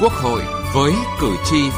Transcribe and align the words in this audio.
Quốc 0.00 0.12
hội 0.12 0.42
với 0.74 0.92
cử 1.20 1.36
tri. 1.44 1.70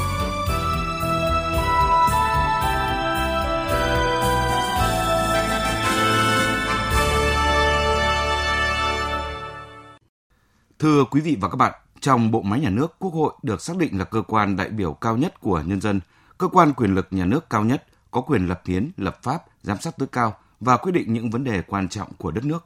Thưa 10.79 11.04
quý 11.11 11.21
vị 11.21 11.37
và 11.40 11.49
các 11.49 11.57
bạn, 11.57 11.72
trong 12.01 12.31
bộ 12.31 12.43
máy 12.43 12.61
nhà 12.61 12.71
nước, 12.71 12.94
Quốc 12.99 13.15
hội 13.15 13.33
được 13.43 13.61
xác 13.61 13.76
định 13.76 13.99
là 13.99 14.04
cơ 14.04 14.22
quan 14.22 14.57
đại 14.57 14.69
biểu 14.69 14.93
cao 14.93 15.17
nhất 15.17 15.40
của 15.40 15.62
nhân 15.67 15.80
dân, 15.80 16.01
cơ 16.39 16.48
quan 16.48 16.73
quyền 16.75 16.95
lực 16.95 17.07
nhà 17.11 17.25
nước 17.25 17.51
cao 17.51 17.65
nhất, 17.65 17.85
có 18.11 18.21
quyền 18.21 18.47
lập 18.47 18.62
hiến, 18.67 18.91
lập 18.97 19.23
pháp, 19.23 19.45
giám 19.62 19.79
sát 19.80 19.98
tối 19.98 20.09
cao 20.12 20.37
và 20.61 20.77
quyết 20.77 20.93
định 20.93 21.12
những 21.12 21.30
vấn 21.30 21.45
đề 21.45 21.62
quan 21.62 21.89
trọng 21.89 22.09
của 22.19 22.30
đất 22.30 22.45
nước. 22.45 22.65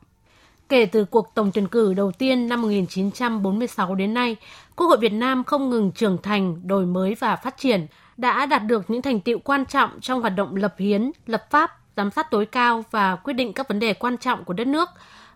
Kể 0.70 0.86
từ 0.86 1.04
cuộc 1.04 1.34
tổng 1.34 1.50
tuyển 1.54 1.68
cử 1.68 1.94
đầu 1.94 2.12
tiên 2.12 2.48
năm 2.48 2.62
1946 2.62 3.94
đến 3.94 4.14
nay, 4.14 4.36
Quốc 4.76 4.86
hội 4.86 4.98
Việt 4.98 5.12
Nam 5.12 5.44
không 5.44 5.70
ngừng 5.70 5.92
trưởng 5.92 6.18
thành, 6.22 6.68
đổi 6.68 6.86
mới 6.86 7.14
và 7.14 7.36
phát 7.36 7.58
triển, 7.58 7.86
đã 8.16 8.46
đạt 8.46 8.66
được 8.66 8.90
những 8.90 9.02
thành 9.02 9.20
tiệu 9.20 9.38
quan 9.38 9.66
trọng 9.66 9.90
trong 10.00 10.20
hoạt 10.20 10.32
động 10.36 10.56
lập 10.56 10.74
hiến, 10.78 11.10
lập 11.26 11.50
pháp, 11.50 11.70
giám 11.96 12.10
sát 12.10 12.30
tối 12.30 12.46
cao 12.46 12.84
và 12.90 13.16
quyết 13.16 13.32
định 13.32 13.52
các 13.52 13.68
vấn 13.68 13.78
đề 13.78 13.94
quan 13.94 14.18
trọng 14.18 14.44
của 14.44 14.52
đất 14.52 14.66
nước, 14.66 14.88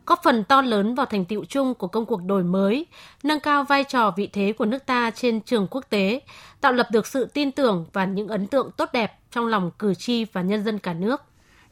góp 0.06 0.22
phần 0.22 0.44
to 0.44 0.62
lớn 0.62 0.94
vào 0.94 1.06
thành 1.06 1.24
tiệu 1.24 1.44
chung 1.44 1.74
của 1.74 1.86
công 1.86 2.06
cuộc 2.06 2.20
đổi 2.26 2.42
mới, 2.42 2.86
nâng 3.22 3.40
cao 3.40 3.64
vai 3.64 3.84
trò 3.84 4.10
vị 4.16 4.26
thế 4.32 4.52
của 4.58 4.64
nước 4.64 4.86
ta 4.86 5.10
trên 5.10 5.40
trường 5.40 5.66
quốc 5.70 5.84
tế, 5.90 6.20
tạo 6.60 6.72
lập 6.72 6.88
được 6.92 7.06
sự 7.06 7.24
tin 7.24 7.52
tưởng 7.52 7.86
và 7.92 8.04
những 8.04 8.28
ấn 8.28 8.46
tượng 8.46 8.70
tốt 8.76 8.90
đẹp 8.92 9.18
trong 9.30 9.46
lòng 9.46 9.70
cử 9.78 9.94
tri 9.94 10.24
và 10.24 10.42
nhân 10.42 10.64
dân 10.64 10.78
cả 10.78 10.92
nước. 10.92 11.22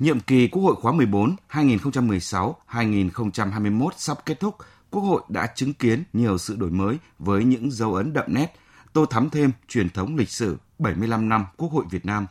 Nhiệm 0.03 0.21
kỳ 0.21 0.49
Quốc 0.49 0.63
hội 0.63 0.77
khóa 0.77 0.93
14 0.93 1.37
2016-2021 1.51 3.89
sắp 3.97 4.19
kết 4.27 4.41
thúc, 4.41 4.57
Quốc 4.91 5.03
hội 5.03 5.23
đã 5.29 5.47
chứng 5.55 5.73
kiến 5.73 6.03
nhiều 6.13 6.39
sự 6.39 6.57
đổi 6.57 6.71
mới 6.71 6.97
với 7.19 7.45
những 7.45 7.71
dấu 7.71 7.95
ấn 7.95 8.13
đậm 8.13 8.25
nét, 8.29 8.57
tô 8.93 9.07
thắm 9.07 9.31
thêm 9.31 9.53
truyền 9.69 9.91
thống 9.91 10.17
lịch 10.17 10.31
sử 10.31 10.57
75 10.79 11.29
năm 11.29 11.47
Quốc 11.57 11.73
hội 11.73 11.85
Việt 11.91 12.07
Nam. 12.07 12.27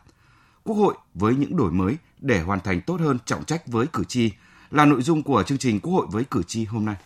Quốc 0.64 0.76
hội 0.76 0.94
với 1.14 1.34
những 1.34 1.56
đổi 1.56 1.72
mới 1.72 1.96
để 2.20 2.40
hoàn 2.40 2.60
thành 2.60 2.80
tốt 2.80 3.00
hơn 3.00 3.18
trọng 3.24 3.44
trách 3.44 3.66
với 3.66 3.86
cử 3.86 4.04
tri 4.04 4.30
là 4.70 4.84
nội 4.84 5.02
dung 5.02 5.22
của 5.22 5.42
chương 5.42 5.58
trình 5.58 5.80
Quốc 5.80 5.92
hội 5.92 6.06
với 6.10 6.24
cử 6.24 6.42
tri 6.46 6.64
hôm 6.64 6.84
nay. 6.84 6.96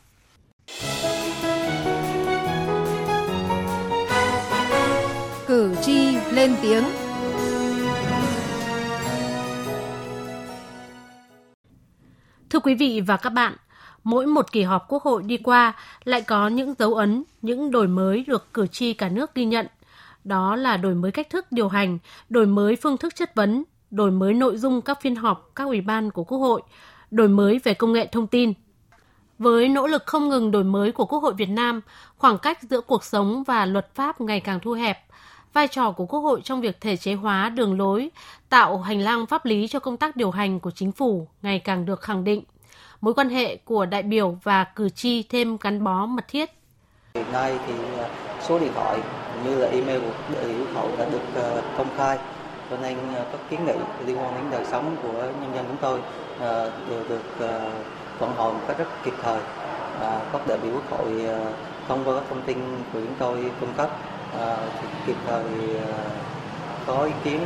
Cử 5.47 5.75
tri 5.83 6.17
lên 6.31 6.57
tiếng 6.63 6.85
Thưa 12.51 12.59
quý 12.59 12.75
vị 12.75 13.01
và 13.07 13.17
các 13.17 13.31
bạn, 13.31 13.57
mỗi 14.05 14.27
một 14.27 14.53
kỳ 14.53 14.63
họp 14.63 14.87
Quốc 14.89 15.03
hội 15.03 15.23
đi 15.23 15.37
qua 15.37 15.75
lại 16.05 16.23
có 16.23 16.49
những 16.49 16.75
dấu 16.79 16.95
ấn, 16.95 17.25
những 17.43 17.71
đổi 17.71 17.89
mới 17.89 18.25
được 18.27 18.55
cử 18.55 18.67
tri 18.67 18.93
cả 18.93 19.09
nước 19.09 19.35
ghi 19.35 19.45
nhận. 19.45 19.67
Đó 20.25 20.57
là 20.57 20.77
đổi 20.77 20.95
mới 20.95 21.13
cách 21.13 21.31
thức 21.31 21.47
điều 21.51 21.69
hành, 21.69 21.99
đổi 22.29 22.47
mới 22.47 22.77
phương 22.77 22.97
thức 22.97 23.15
chất 23.15 23.35
vấn, 23.35 23.65
đổi 23.91 24.11
mới 24.11 24.35
nội 24.35 24.57
dung 24.57 24.83
các 24.83 25.01
phiên 25.01 25.17
họp 25.17 25.51
các 25.55 25.65
ủy 25.65 25.81
ban 25.81 26.11
của 26.11 26.25
Quốc 26.25 26.39
hội, 26.39 26.63
đổi 27.11 27.29
mới 27.29 27.61
về 27.65 27.75
công 27.75 27.93
nghệ 27.93 28.09
thông 28.13 28.27
tin. 28.27 28.53
Với 29.39 29.69
nỗ 29.69 29.87
lực 29.87 30.03
không 30.07 30.29
ngừng 30.29 30.51
đổi 30.51 30.65
mới 30.65 30.93
của 30.93 31.07
Quốc 31.07 31.23
hội 31.23 31.35
Việt 31.35 31.49
Nam, 31.49 31.81
khoảng 32.19 32.39
cách 32.39 32.63
giữa 32.63 32.81
cuộc 32.81 33.05
sống 33.05 33.45
và 33.45 33.67
luật 33.67 33.95
pháp 33.95 34.21
ngày 34.21 34.41
càng 34.41 34.61
thu 34.61 34.73
hẹp, 34.73 34.99
vai 35.57 35.69
trò 35.69 35.91
của 35.91 36.07
Quốc 36.07 36.21
hội 36.21 36.41
trong 36.45 36.61
việc 36.61 36.81
thể 36.81 36.97
chế 36.97 37.15
hóa 37.15 37.49
đường 37.49 37.79
lối, 37.79 38.11
tạo 38.49 38.79
hành 38.79 39.01
lang 39.01 39.27
pháp 39.27 39.47
lý 39.47 39.69
cho 39.69 39.79
công 39.79 39.97
tác 39.97 40.17
điều 40.17 40.31
hành 40.31 40.61
của 40.61 40.71
chính 40.71 40.93
phủ 40.93 41.29
ngày 41.43 41.59
càng 41.59 41.87
được 41.87 42.01
khẳng 42.01 42.25
định. 42.25 42.43
Mối 43.01 43.15
quan 43.15 43.29
hệ 43.29 43.57
của 43.57 43.87
đại 43.87 44.03
biểu 44.03 44.39
và 44.43 44.65
cử 44.65 44.89
tri 44.89 45.23
thêm 45.23 45.57
gắn 45.61 45.85
bó 45.85 46.07
mật 46.07 46.25
thiết. 46.29 46.51
Hiện 47.15 47.33
nay 47.33 47.59
thì 47.67 47.75
à, 47.99 48.09
số 48.41 48.59
điện 48.59 48.73
thoại 48.75 48.99
như 49.45 49.55
là 49.55 49.69
email 49.69 50.01
của 50.01 50.35
đại 50.35 50.45
biểu 50.45 50.59
Quốc 50.59 50.83
hội 50.83 50.91
đã 50.99 51.09
được 51.09 51.35
à, 51.35 51.63
công 51.79 51.89
khai 51.97 52.19
cho 52.71 52.77
nên 52.77 52.99
à, 53.15 53.25
các 53.33 53.41
kiến 53.51 53.65
nghị 53.67 53.73
liên 54.07 54.19
quan 54.19 54.35
đến 54.35 54.45
đời 54.51 54.65
sống 54.65 54.97
của 55.03 55.13
nhân 55.13 55.51
dân 55.55 55.65
chúng 55.69 55.77
tôi 55.81 56.01
đều 56.91 57.05
được 57.09 57.47
vận 58.19 58.31
hồi 58.37 58.53
một 58.53 58.61
cách 58.69 58.79
rất 58.79 58.89
kịp 59.05 59.15
thời. 59.23 59.41
Các 60.33 60.49
đại 60.49 60.59
biểu 60.63 60.73
Quốc 60.73 60.99
hội 60.99 61.25
thông 61.89 62.05
qua 62.05 62.15
các 62.15 62.25
thông 62.29 62.43
tin 62.43 62.59
của 62.93 63.01
chúng 63.01 63.15
tôi 63.19 63.51
cung 63.61 63.73
cấp 63.77 63.91
Ờ, 64.33 64.69
kịp 65.07 65.17
thời 65.27 65.45
ờ, 65.77 66.11
có 66.87 67.05
ý 67.05 67.13
kiến 67.25 67.41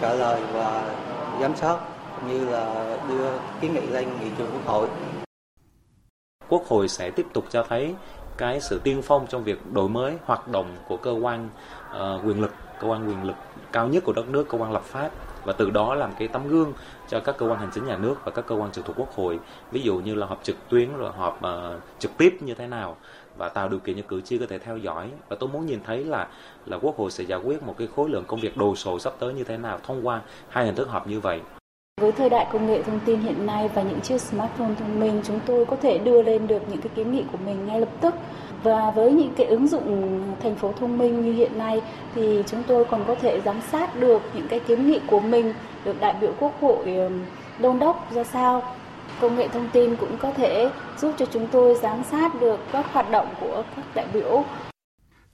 trả 0.00 0.14
lời 0.14 0.40
và 0.52 0.94
giám 1.40 1.56
sát 1.56 1.78
như 2.28 2.50
là 2.50 2.96
đưa 3.08 3.30
kiến 3.60 3.74
nghị 3.74 3.86
lên 3.86 4.08
nghị 4.20 4.30
trường 4.38 4.50
quốc 4.52 4.66
hội. 4.66 4.88
Quốc 6.48 6.64
hội 6.68 6.88
sẽ 6.88 7.10
tiếp 7.10 7.26
tục 7.32 7.44
cho 7.50 7.66
thấy 7.68 7.94
cái 8.36 8.60
sự 8.60 8.80
tiên 8.84 9.02
phong 9.02 9.26
trong 9.26 9.44
việc 9.44 9.72
đổi 9.72 9.88
mới 9.88 10.16
hoạt 10.24 10.48
động 10.48 10.76
của 10.88 10.96
cơ 10.96 11.10
quan 11.22 11.48
uh, 11.90 12.26
quyền 12.26 12.40
lực, 12.40 12.50
cơ 12.80 12.88
quan 12.88 13.08
quyền 13.08 13.24
lực 13.24 13.36
cao 13.72 13.88
nhất 13.88 14.04
của 14.06 14.12
đất 14.12 14.28
nước, 14.28 14.46
cơ 14.48 14.58
quan 14.58 14.72
lập 14.72 14.82
pháp 14.84 15.10
và 15.44 15.52
từ 15.52 15.70
đó 15.70 15.94
làm 15.94 16.10
cái 16.18 16.28
tấm 16.28 16.48
gương 16.48 16.72
cho 17.08 17.20
các 17.20 17.38
cơ 17.38 17.46
quan 17.46 17.58
hành 17.58 17.70
chính 17.74 17.86
nhà 17.86 17.96
nước 17.96 18.14
và 18.24 18.30
các 18.30 18.46
cơ 18.46 18.54
quan 18.54 18.72
trực 18.72 18.84
thuộc 18.84 18.96
quốc 18.98 19.14
hội 19.16 19.38
ví 19.70 19.80
dụ 19.80 19.98
như 19.98 20.14
là 20.14 20.26
họp 20.26 20.40
trực 20.42 20.56
tuyến 20.68 20.96
rồi 20.96 21.12
họp 21.12 21.40
uh, 21.44 21.82
trực 21.98 22.18
tiếp 22.18 22.38
như 22.40 22.54
thế 22.54 22.66
nào 22.66 22.96
và 23.38 23.48
tạo 23.48 23.68
điều 23.68 23.78
kiện 23.78 23.96
cho 23.96 24.02
cử 24.08 24.20
tri 24.20 24.38
có 24.38 24.46
thể 24.48 24.58
theo 24.58 24.76
dõi. 24.76 25.10
Và 25.28 25.36
tôi 25.40 25.48
muốn 25.52 25.66
nhìn 25.66 25.78
thấy 25.86 26.04
là 26.04 26.28
là 26.66 26.78
quốc 26.82 26.96
hội 26.98 27.10
sẽ 27.10 27.24
giải 27.24 27.38
quyết 27.44 27.62
một 27.62 27.74
cái 27.78 27.88
khối 27.96 28.08
lượng 28.10 28.24
công 28.26 28.40
việc 28.40 28.56
đồ 28.56 28.76
sộ 28.76 28.98
sắp 28.98 29.12
tới 29.18 29.34
như 29.34 29.44
thế 29.44 29.56
nào 29.56 29.78
thông 29.82 30.06
qua 30.06 30.20
hai 30.48 30.64
hình 30.64 30.74
thức 30.74 30.88
họp 30.88 31.06
như 31.06 31.20
vậy. 31.20 31.40
Với 32.00 32.12
thời 32.12 32.28
đại 32.28 32.46
công 32.52 32.66
nghệ 32.66 32.82
thông 32.82 33.00
tin 33.00 33.20
hiện 33.20 33.46
nay 33.46 33.68
và 33.74 33.82
những 33.82 34.00
chiếc 34.00 34.20
smartphone 34.20 34.74
thông 34.78 35.00
minh, 35.00 35.20
chúng 35.24 35.40
tôi 35.46 35.66
có 35.66 35.76
thể 35.76 35.98
đưa 35.98 36.22
lên 36.22 36.46
được 36.46 36.62
những 36.68 36.80
cái 36.80 36.90
kiến 36.94 37.12
nghị 37.12 37.24
của 37.32 37.38
mình 37.46 37.66
ngay 37.66 37.80
lập 37.80 37.88
tức. 38.00 38.14
Và 38.62 38.90
với 38.90 39.12
những 39.12 39.32
cái 39.36 39.46
ứng 39.46 39.68
dụng 39.68 40.20
thành 40.42 40.54
phố 40.54 40.72
thông 40.80 40.98
minh 40.98 41.22
như 41.22 41.32
hiện 41.32 41.58
nay 41.58 41.82
thì 42.14 42.42
chúng 42.46 42.62
tôi 42.66 42.84
còn 42.84 43.04
có 43.06 43.14
thể 43.14 43.40
giám 43.40 43.60
sát 43.72 44.00
được 44.00 44.22
những 44.34 44.48
cái 44.48 44.60
kiến 44.60 44.86
nghị 44.86 45.00
của 45.06 45.20
mình 45.20 45.54
được 45.84 46.00
đại 46.00 46.14
biểu 46.20 46.32
quốc 46.40 46.60
hội 46.60 46.98
đôn 47.58 47.78
đốc 47.78 48.12
ra 48.12 48.24
sao 48.24 48.62
công 49.20 49.36
nghệ 49.36 49.48
thông 49.48 49.68
tin 49.72 49.96
cũng 49.96 50.18
có 50.22 50.32
thể 50.36 50.70
giúp 50.98 51.14
cho 51.18 51.26
chúng 51.32 51.48
tôi 51.52 51.74
giám 51.82 52.02
sát 52.10 52.40
được 52.40 52.60
các 52.72 52.86
hoạt 52.92 53.10
động 53.10 53.34
của 53.40 53.64
các 53.76 53.84
đại 53.94 54.06
biểu. 54.12 54.44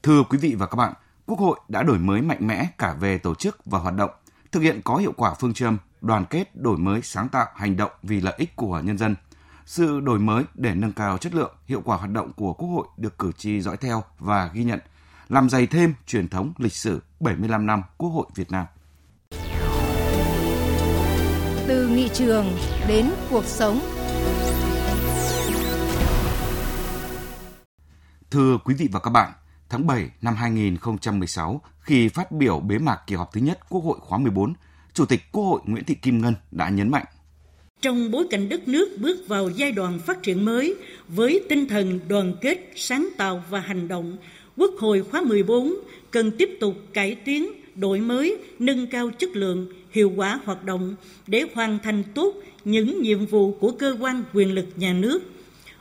Thưa 0.02 0.22
quý 0.30 0.38
vị 0.38 0.54
và 0.58 0.66
các 0.66 0.76
bạn, 0.76 0.92
Quốc 1.26 1.38
hội 1.38 1.60
đã 1.68 1.82
đổi 1.82 1.98
mới 1.98 2.22
mạnh 2.22 2.46
mẽ 2.46 2.66
cả 2.78 2.94
về 3.00 3.18
tổ 3.18 3.34
chức 3.34 3.58
và 3.64 3.78
hoạt 3.78 3.94
động, 3.94 4.10
thực 4.52 4.60
hiện 4.60 4.80
có 4.84 4.96
hiệu 4.96 5.12
quả 5.16 5.34
phương 5.34 5.54
châm 5.54 5.78
đoàn 6.00 6.24
kết, 6.30 6.56
đổi 6.56 6.76
mới, 6.76 7.02
sáng 7.02 7.28
tạo, 7.28 7.46
hành 7.54 7.76
động 7.76 7.90
vì 8.02 8.20
lợi 8.20 8.34
ích 8.36 8.56
của 8.56 8.80
nhân 8.84 8.98
dân. 8.98 9.16
Sự 9.66 10.00
đổi 10.00 10.18
mới 10.18 10.44
để 10.54 10.74
nâng 10.74 10.92
cao 10.92 11.18
chất 11.18 11.34
lượng, 11.34 11.54
hiệu 11.66 11.82
quả 11.84 11.96
hoạt 11.96 12.10
động 12.10 12.32
của 12.32 12.52
Quốc 12.52 12.68
hội 12.68 12.86
được 12.96 13.18
cử 13.18 13.32
tri 13.32 13.60
dõi 13.60 13.76
theo 13.76 14.02
và 14.18 14.50
ghi 14.54 14.64
nhận, 14.64 14.80
làm 15.28 15.50
dày 15.50 15.66
thêm 15.66 15.94
truyền 16.06 16.28
thống 16.28 16.52
lịch 16.58 16.72
sử 16.72 17.02
75 17.20 17.66
năm 17.66 17.82
Quốc 17.96 18.10
hội 18.10 18.26
Việt 18.34 18.50
Nam. 18.50 18.66
Từ 21.66 21.88
nghị 21.88 22.08
trường 22.08 22.46
đến 22.88 23.10
cuộc 23.30 23.44
sống. 23.44 23.80
Thưa 28.30 28.58
quý 28.64 28.74
vị 28.78 28.88
và 28.92 29.00
các 29.00 29.10
bạn, 29.10 29.32
tháng 29.68 29.86
7 29.86 30.10
năm 30.22 30.34
2016, 30.34 31.60
khi 31.80 32.08
phát 32.08 32.32
biểu 32.32 32.60
bế 32.60 32.78
mạc 32.78 33.00
kỳ 33.06 33.14
họp 33.14 33.32
thứ 33.32 33.40
nhất 33.40 33.58
Quốc 33.68 33.80
hội 33.80 33.98
khóa 34.00 34.18
14, 34.18 34.54
Chủ 34.92 35.06
tịch 35.06 35.20
Quốc 35.32 35.44
hội 35.44 35.60
Nguyễn 35.64 35.84
Thị 35.84 35.94
Kim 35.94 36.22
Ngân 36.22 36.34
đã 36.50 36.68
nhấn 36.68 36.90
mạnh 36.90 37.04
trong 37.84 38.10
bối 38.10 38.26
cảnh 38.30 38.48
đất 38.48 38.68
nước 38.68 38.88
bước 38.98 39.28
vào 39.28 39.48
giai 39.56 39.72
đoạn 39.72 39.98
phát 40.06 40.22
triển 40.22 40.44
mới 40.44 40.74
với 41.08 41.40
tinh 41.48 41.68
thần 41.68 42.00
đoàn 42.08 42.34
kết, 42.40 42.72
sáng 42.76 43.08
tạo 43.16 43.44
và 43.50 43.60
hành 43.60 43.88
động, 43.88 44.16
Quốc 44.56 44.70
hội 44.78 45.02
khóa 45.10 45.20
14 45.20 45.74
cần 46.10 46.30
tiếp 46.38 46.50
tục 46.60 46.74
cải 46.92 47.14
tiến, 47.14 47.63
đổi 47.76 48.00
mới, 48.00 48.36
nâng 48.58 48.86
cao 48.86 49.10
chất 49.10 49.36
lượng, 49.36 49.66
hiệu 49.90 50.12
quả 50.16 50.40
hoạt 50.44 50.64
động 50.64 50.94
để 51.26 51.44
hoàn 51.54 51.78
thành 51.82 52.02
tốt 52.14 52.34
những 52.64 53.02
nhiệm 53.02 53.26
vụ 53.26 53.52
của 53.52 53.70
cơ 53.70 53.96
quan 54.00 54.22
quyền 54.32 54.54
lực 54.54 54.66
nhà 54.76 54.92
nước. 54.92 55.22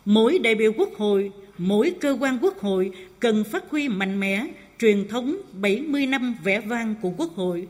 Mỗi 0.05 0.39
đại 0.39 0.55
biểu 0.55 0.71
quốc 0.77 0.89
hội, 0.97 1.31
mỗi 1.57 1.93
cơ 1.99 2.17
quan 2.19 2.37
quốc 2.41 2.59
hội 2.59 2.91
cần 3.19 3.43
phát 3.43 3.69
huy 3.69 3.87
mạnh 3.87 4.19
mẽ 4.19 4.47
truyền 4.79 5.07
thống 5.07 5.37
70 5.61 6.05
năm 6.05 6.35
vẻ 6.43 6.59
vang 6.59 6.95
của 7.01 7.09
quốc 7.17 7.35
hội, 7.35 7.67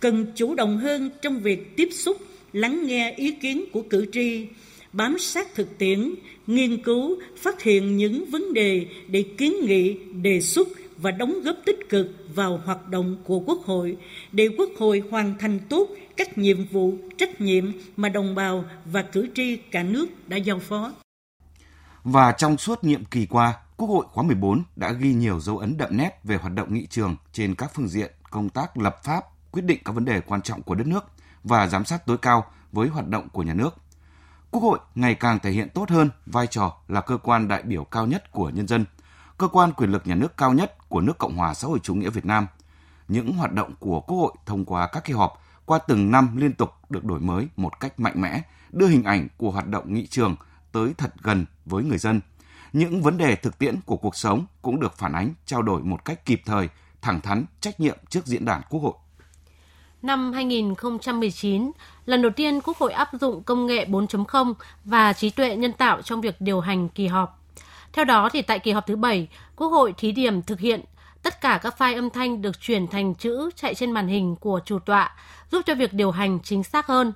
cần 0.00 0.26
chủ 0.34 0.54
động 0.54 0.78
hơn 0.78 1.10
trong 1.22 1.40
việc 1.40 1.76
tiếp 1.76 1.88
xúc, 1.92 2.16
lắng 2.52 2.86
nghe 2.86 3.14
ý 3.16 3.30
kiến 3.30 3.64
của 3.72 3.82
cử 3.82 4.06
tri, 4.12 4.46
bám 4.92 5.18
sát 5.18 5.54
thực 5.54 5.78
tiễn, 5.78 6.14
nghiên 6.46 6.82
cứu, 6.82 7.18
phát 7.36 7.62
hiện 7.62 7.96
những 7.96 8.24
vấn 8.24 8.52
đề 8.52 8.86
để 9.08 9.22
kiến 9.22 9.54
nghị, 9.66 9.94
đề 10.22 10.40
xuất 10.40 10.68
và 10.98 11.10
đóng 11.10 11.34
góp 11.44 11.56
tích 11.66 11.88
cực 11.88 12.08
vào 12.34 12.60
hoạt 12.64 12.88
động 12.88 13.16
của 13.24 13.40
Quốc 13.40 13.58
hội 13.66 13.96
để 14.32 14.48
Quốc 14.58 14.68
hội 14.78 15.02
hoàn 15.10 15.38
thành 15.38 15.58
tốt 15.68 15.88
các 16.16 16.38
nhiệm 16.38 16.66
vụ, 16.68 16.94
trách 17.18 17.40
nhiệm 17.40 17.72
mà 17.96 18.08
đồng 18.08 18.34
bào 18.34 18.64
và 18.84 19.02
cử 19.02 19.28
tri 19.34 19.56
cả 19.56 19.82
nước 19.82 20.06
đã 20.28 20.36
giao 20.36 20.58
phó. 20.58 20.92
Và 22.04 22.32
trong 22.32 22.56
suốt 22.56 22.84
nhiệm 22.84 23.04
kỳ 23.04 23.26
qua, 23.26 23.54
Quốc 23.76 23.88
hội 23.88 24.06
khóa 24.12 24.24
14 24.24 24.62
đã 24.76 24.92
ghi 24.92 25.12
nhiều 25.14 25.40
dấu 25.40 25.58
ấn 25.58 25.76
đậm 25.76 25.96
nét 25.96 26.20
về 26.24 26.36
hoạt 26.36 26.54
động 26.54 26.74
nghị 26.74 26.86
trường 26.86 27.16
trên 27.32 27.54
các 27.54 27.70
phương 27.74 27.88
diện 27.88 28.12
công 28.30 28.48
tác 28.48 28.78
lập 28.78 29.04
pháp, 29.04 29.24
quyết 29.50 29.64
định 29.64 29.78
các 29.84 29.92
vấn 29.92 30.04
đề 30.04 30.20
quan 30.20 30.42
trọng 30.42 30.62
của 30.62 30.74
đất 30.74 30.86
nước 30.86 31.04
và 31.44 31.66
giám 31.66 31.84
sát 31.84 32.06
tối 32.06 32.18
cao 32.18 32.44
với 32.72 32.88
hoạt 32.88 33.08
động 33.08 33.28
của 33.28 33.42
nhà 33.42 33.54
nước. 33.54 33.74
Quốc 34.50 34.62
hội 34.62 34.78
ngày 34.94 35.14
càng 35.14 35.38
thể 35.38 35.50
hiện 35.50 35.68
tốt 35.74 35.90
hơn 35.90 36.10
vai 36.26 36.46
trò 36.46 36.76
là 36.88 37.00
cơ 37.00 37.16
quan 37.16 37.48
đại 37.48 37.62
biểu 37.62 37.84
cao 37.84 38.06
nhất 38.06 38.32
của 38.32 38.50
nhân 38.50 38.66
dân– 38.66 38.84
cơ 39.38 39.48
quan 39.48 39.72
quyền 39.72 39.90
lực 39.90 40.06
nhà 40.06 40.14
nước 40.14 40.36
cao 40.36 40.52
nhất 40.52 40.88
của 40.88 41.00
nước 41.00 41.18
Cộng 41.18 41.36
hòa 41.36 41.54
xã 41.54 41.68
hội 41.68 41.78
chủ 41.82 41.94
nghĩa 41.94 42.10
Việt 42.10 42.26
Nam. 42.26 42.46
Những 43.08 43.32
hoạt 43.32 43.52
động 43.52 43.74
của 43.78 44.00
Quốc 44.00 44.18
hội 44.18 44.32
thông 44.46 44.64
qua 44.64 44.86
các 44.86 45.04
kỳ 45.04 45.12
họp 45.12 45.42
qua 45.64 45.78
từng 45.78 46.10
năm 46.10 46.36
liên 46.36 46.52
tục 46.52 46.70
được 46.90 47.04
đổi 47.04 47.20
mới 47.20 47.48
một 47.56 47.80
cách 47.80 48.00
mạnh 48.00 48.20
mẽ, 48.20 48.42
đưa 48.70 48.86
hình 48.86 49.04
ảnh 49.04 49.28
của 49.36 49.50
hoạt 49.50 49.66
động 49.66 49.94
nghị 49.94 50.06
trường 50.06 50.36
tới 50.72 50.94
thật 50.98 51.14
gần 51.22 51.46
với 51.64 51.84
người 51.84 51.98
dân. 51.98 52.20
Những 52.72 53.02
vấn 53.02 53.18
đề 53.18 53.36
thực 53.36 53.58
tiễn 53.58 53.80
của 53.86 53.96
cuộc 53.96 54.16
sống 54.16 54.46
cũng 54.62 54.80
được 54.80 54.98
phản 54.98 55.12
ánh, 55.12 55.34
trao 55.46 55.62
đổi 55.62 55.82
một 55.82 56.04
cách 56.04 56.24
kịp 56.24 56.42
thời, 56.46 56.68
thẳng 57.02 57.20
thắn, 57.20 57.44
trách 57.60 57.80
nhiệm 57.80 57.98
trước 58.08 58.26
diễn 58.26 58.44
đàn 58.44 58.62
Quốc 58.70 58.80
hội. 58.80 58.94
Năm 60.02 60.32
2019, 60.32 61.70
lần 62.06 62.22
đầu 62.22 62.32
tiên 62.36 62.60
Quốc 62.60 62.76
hội 62.76 62.92
áp 62.92 63.08
dụng 63.20 63.42
công 63.42 63.66
nghệ 63.66 63.84
4.0 63.84 64.54
và 64.84 65.12
trí 65.12 65.30
tuệ 65.30 65.56
nhân 65.56 65.72
tạo 65.72 66.02
trong 66.02 66.20
việc 66.20 66.40
điều 66.40 66.60
hành 66.60 66.88
kỳ 66.88 67.06
họp. 67.06 67.37
Theo 67.92 68.04
đó, 68.04 68.28
thì 68.32 68.42
tại 68.42 68.58
kỳ 68.58 68.72
họp 68.72 68.86
thứ 68.86 68.96
7, 68.96 69.28
Quốc 69.56 69.68
hội 69.68 69.94
thí 69.96 70.12
điểm 70.12 70.42
thực 70.42 70.60
hiện 70.60 70.80
tất 71.22 71.40
cả 71.40 71.60
các 71.62 71.74
file 71.78 71.94
âm 71.94 72.10
thanh 72.10 72.42
được 72.42 72.60
chuyển 72.60 72.86
thành 72.86 73.14
chữ 73.14 73.50
chạy 73.56 73.74
trên 73.74 73.92
màn 73.92 74.08
hình 74.08 74.36
của 74.36 74.60
chủ 74.64 74.78
tọa, 74.78 75.16
giúp 75.52 75.62
cho 75.66 75.74
việc 75.74 75.92
điều 75.92 76.10
hành 76.10 76.38
chính 76.42 76.62
xác 76.62 76.86
hơn. 76.86 77.12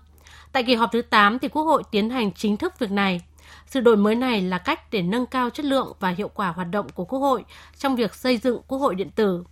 Tại 0.53 0.63
kỳ 0.63 0.75
họp 0.75 0.93
thứ 0.93 1.03
8 1.03 1.39
thì 1.39 1.49
Quốc 1.49 1.63
hội 1.63 1.83
tiến 1.91 2.11
hành 2.11 2.33
chính 2.33 2.57
thức 2.57 2.79
việc 2.79 2.91
này. 2.91 3.21
Sự 3.67 3.81
đổi 3.81 3.97
mới 3.97 4.15
này 4.15 4.43
là 4.43 4.59
cách 4.59 4.91
để 4.91 5.03
nâng 5.03 5.27
cao 5.27 5.51
chất 5.51 5.65
lượng 5.65 5.93
và 6.01 6.09
hiệu 6.09 6.29
quả 6.29 6.49
hoạt 6.49 6.69
động 6.71 6.87
của 6.95 7.05
Quốc 7.05 7.19
hội 7.19 7.45
trong 7.79 7.97
việc 7.97 8.15
xây 8.15 8.37
dựng 8.37 8.61
Quốc 8.69 8.79
hội 8.79 8.95
điện 8.95 9.11
tử. 9.11 9.45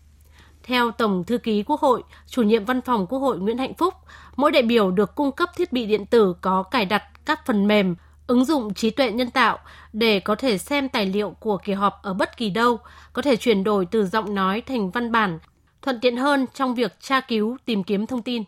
Theo 0.63 0.91
Tổng 0.91 1.25
Thư 1.25 1.39
ký 1.39 1.63
Quốc 1.63 1.81
hội, 1.81 2.03
chủ 2.27 2.43
nhiệm 2.43 2.65
văn 2.65 2.81
phòng 2.81 3.07
Quốc 3.07 3.19
hội 3.19 3.39
Nguyễn 3.39 3.59
Hạnh 3.59 3.75
Phúc, 3.75 3.95
mỗi 4.37 4.51
đại 4.51 4.63
biểu 4.63 4.91
được 4.91 5.15
cung 5.15 5.33
cấp 5.33 5.49
thiết 5.57 5.73
bị 5.73 5.87
điện 5.87 6.07
tử 6.07 6.35
có 6.41 6.63
cài 6.63 6.85
đặt 6.85 7.03
các 7.25 7.47
phần 7.47 7.67
mềm, 7.67 7.95
ứng 8.31 8.45
dụng 8.45 8.75
trí 8.75 8.91
tuệ 8.91 9.13
nhân 9.13 9.31
tạo 9.31 9.59
để 9.93 10.21
có 10.21 10.35
thể 10.35 10.59
xem 10.59 10.89
tài 10.89 11.07
liệu 11.07 11.31
của 11.31 11.59
kỳ 11.65 11.73
họp 11.73 11.95
ở 12.03 12.15
bất 12.15 12.37
kỳ 12.37 12.51
đâu, 12.51 12.79
có 13.13 13.23
thể 13.23 13.37
chuyển 13.37 13.65
đổi 13.65 13.87
từ 13.91 14.07
giọng 14.07 14.35
nói 14.35 14.63
thành 14.67 14.91
văn 14.91 15.13
bản, 15.13 15.39
thuận 15.83 15.99
tiện 16.01 16.17
hơn 16.17 16.47
trong 16.55 16.75
việc 16.75 16.93
tra 17.01 17.21
cứu, 17.21 17.57
tìm 17.65 17.85
kiếm 17.85 18.07
thông 18.07 18.23
tin. 18.23 18.43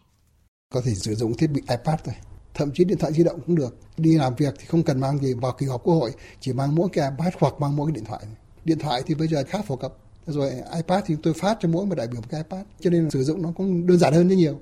Có 0.75 0.82
thể 0.84 0.94
sử 0.94 1.14
dụng 1.14 1.37
thiết 1.37 1.46
bị 1.46 1.61
iPad 1.61 2.00
thôi, 2.05 2.14
thậm 2.55 2.70
chí 2.75 2.84
điện 2.84 2.99
thoại 2.99 3.12
di 3.12 3.25
động 3.25 3.40
cũng 3.46 3.55
được. 3.55 3.76
Đi 3.96 4.19
làm 4.19 4.34
việc 4.34 4.55
thì 4.58 4.64
không 4.67 4.82
cần 4.82 5.00
mang 5.00 5.19
gì 5.19 5.34
vào 5.34 5.52
kỳ 5.52 5.67
họp 5.67 5.82
quốc 5.82 5.94
hội, 5.94 6.12
chỉ 6.40 6.52
mang 6.52 6.75
mỗi 6.75 6.88
cái 6.93 7.11
iPad 7.11 7.34
hoặc 7.40 7.55
mang 7.61 7.76
mỗi 7.76 7.87
cái 7.87 7.94
điện 7.94 8.05
thoại. 8.05 8.23
Điện 8.64 8.79
thoại 8.79 9.02
thì 9.06 9.14
bây 9.14 9.29
giờ 9.29 9.44
khá 9.49 9.58
phổ 9.62 9.76
cập, 9.76 9.93
rồi 10.26 10.50
iPad 10.76 11.05
thì 11.06 11.17
tôi 11.23 11.34
phát 11.34 11.58
cho 11.61 11.69
mỗi 11.69 11.87
một 11.87 11.94
đại 11.94 12.06
biểu 12.06 12.20
một 12.20 12.26
cái 12.31 12.40
iPad, 12.40 12.67
cho 12.81 12.90
nên 12.90 13.11
sử 13.11 13.25
dụng 13.25 13.43
nó 13.43 13.49
cũng 13.56 13.87
đơn 13.87 13.99
giản 13.99 14.12
hơn 14.12 14.29
rất 14.29 14.37
nhiều. 14.37 14.61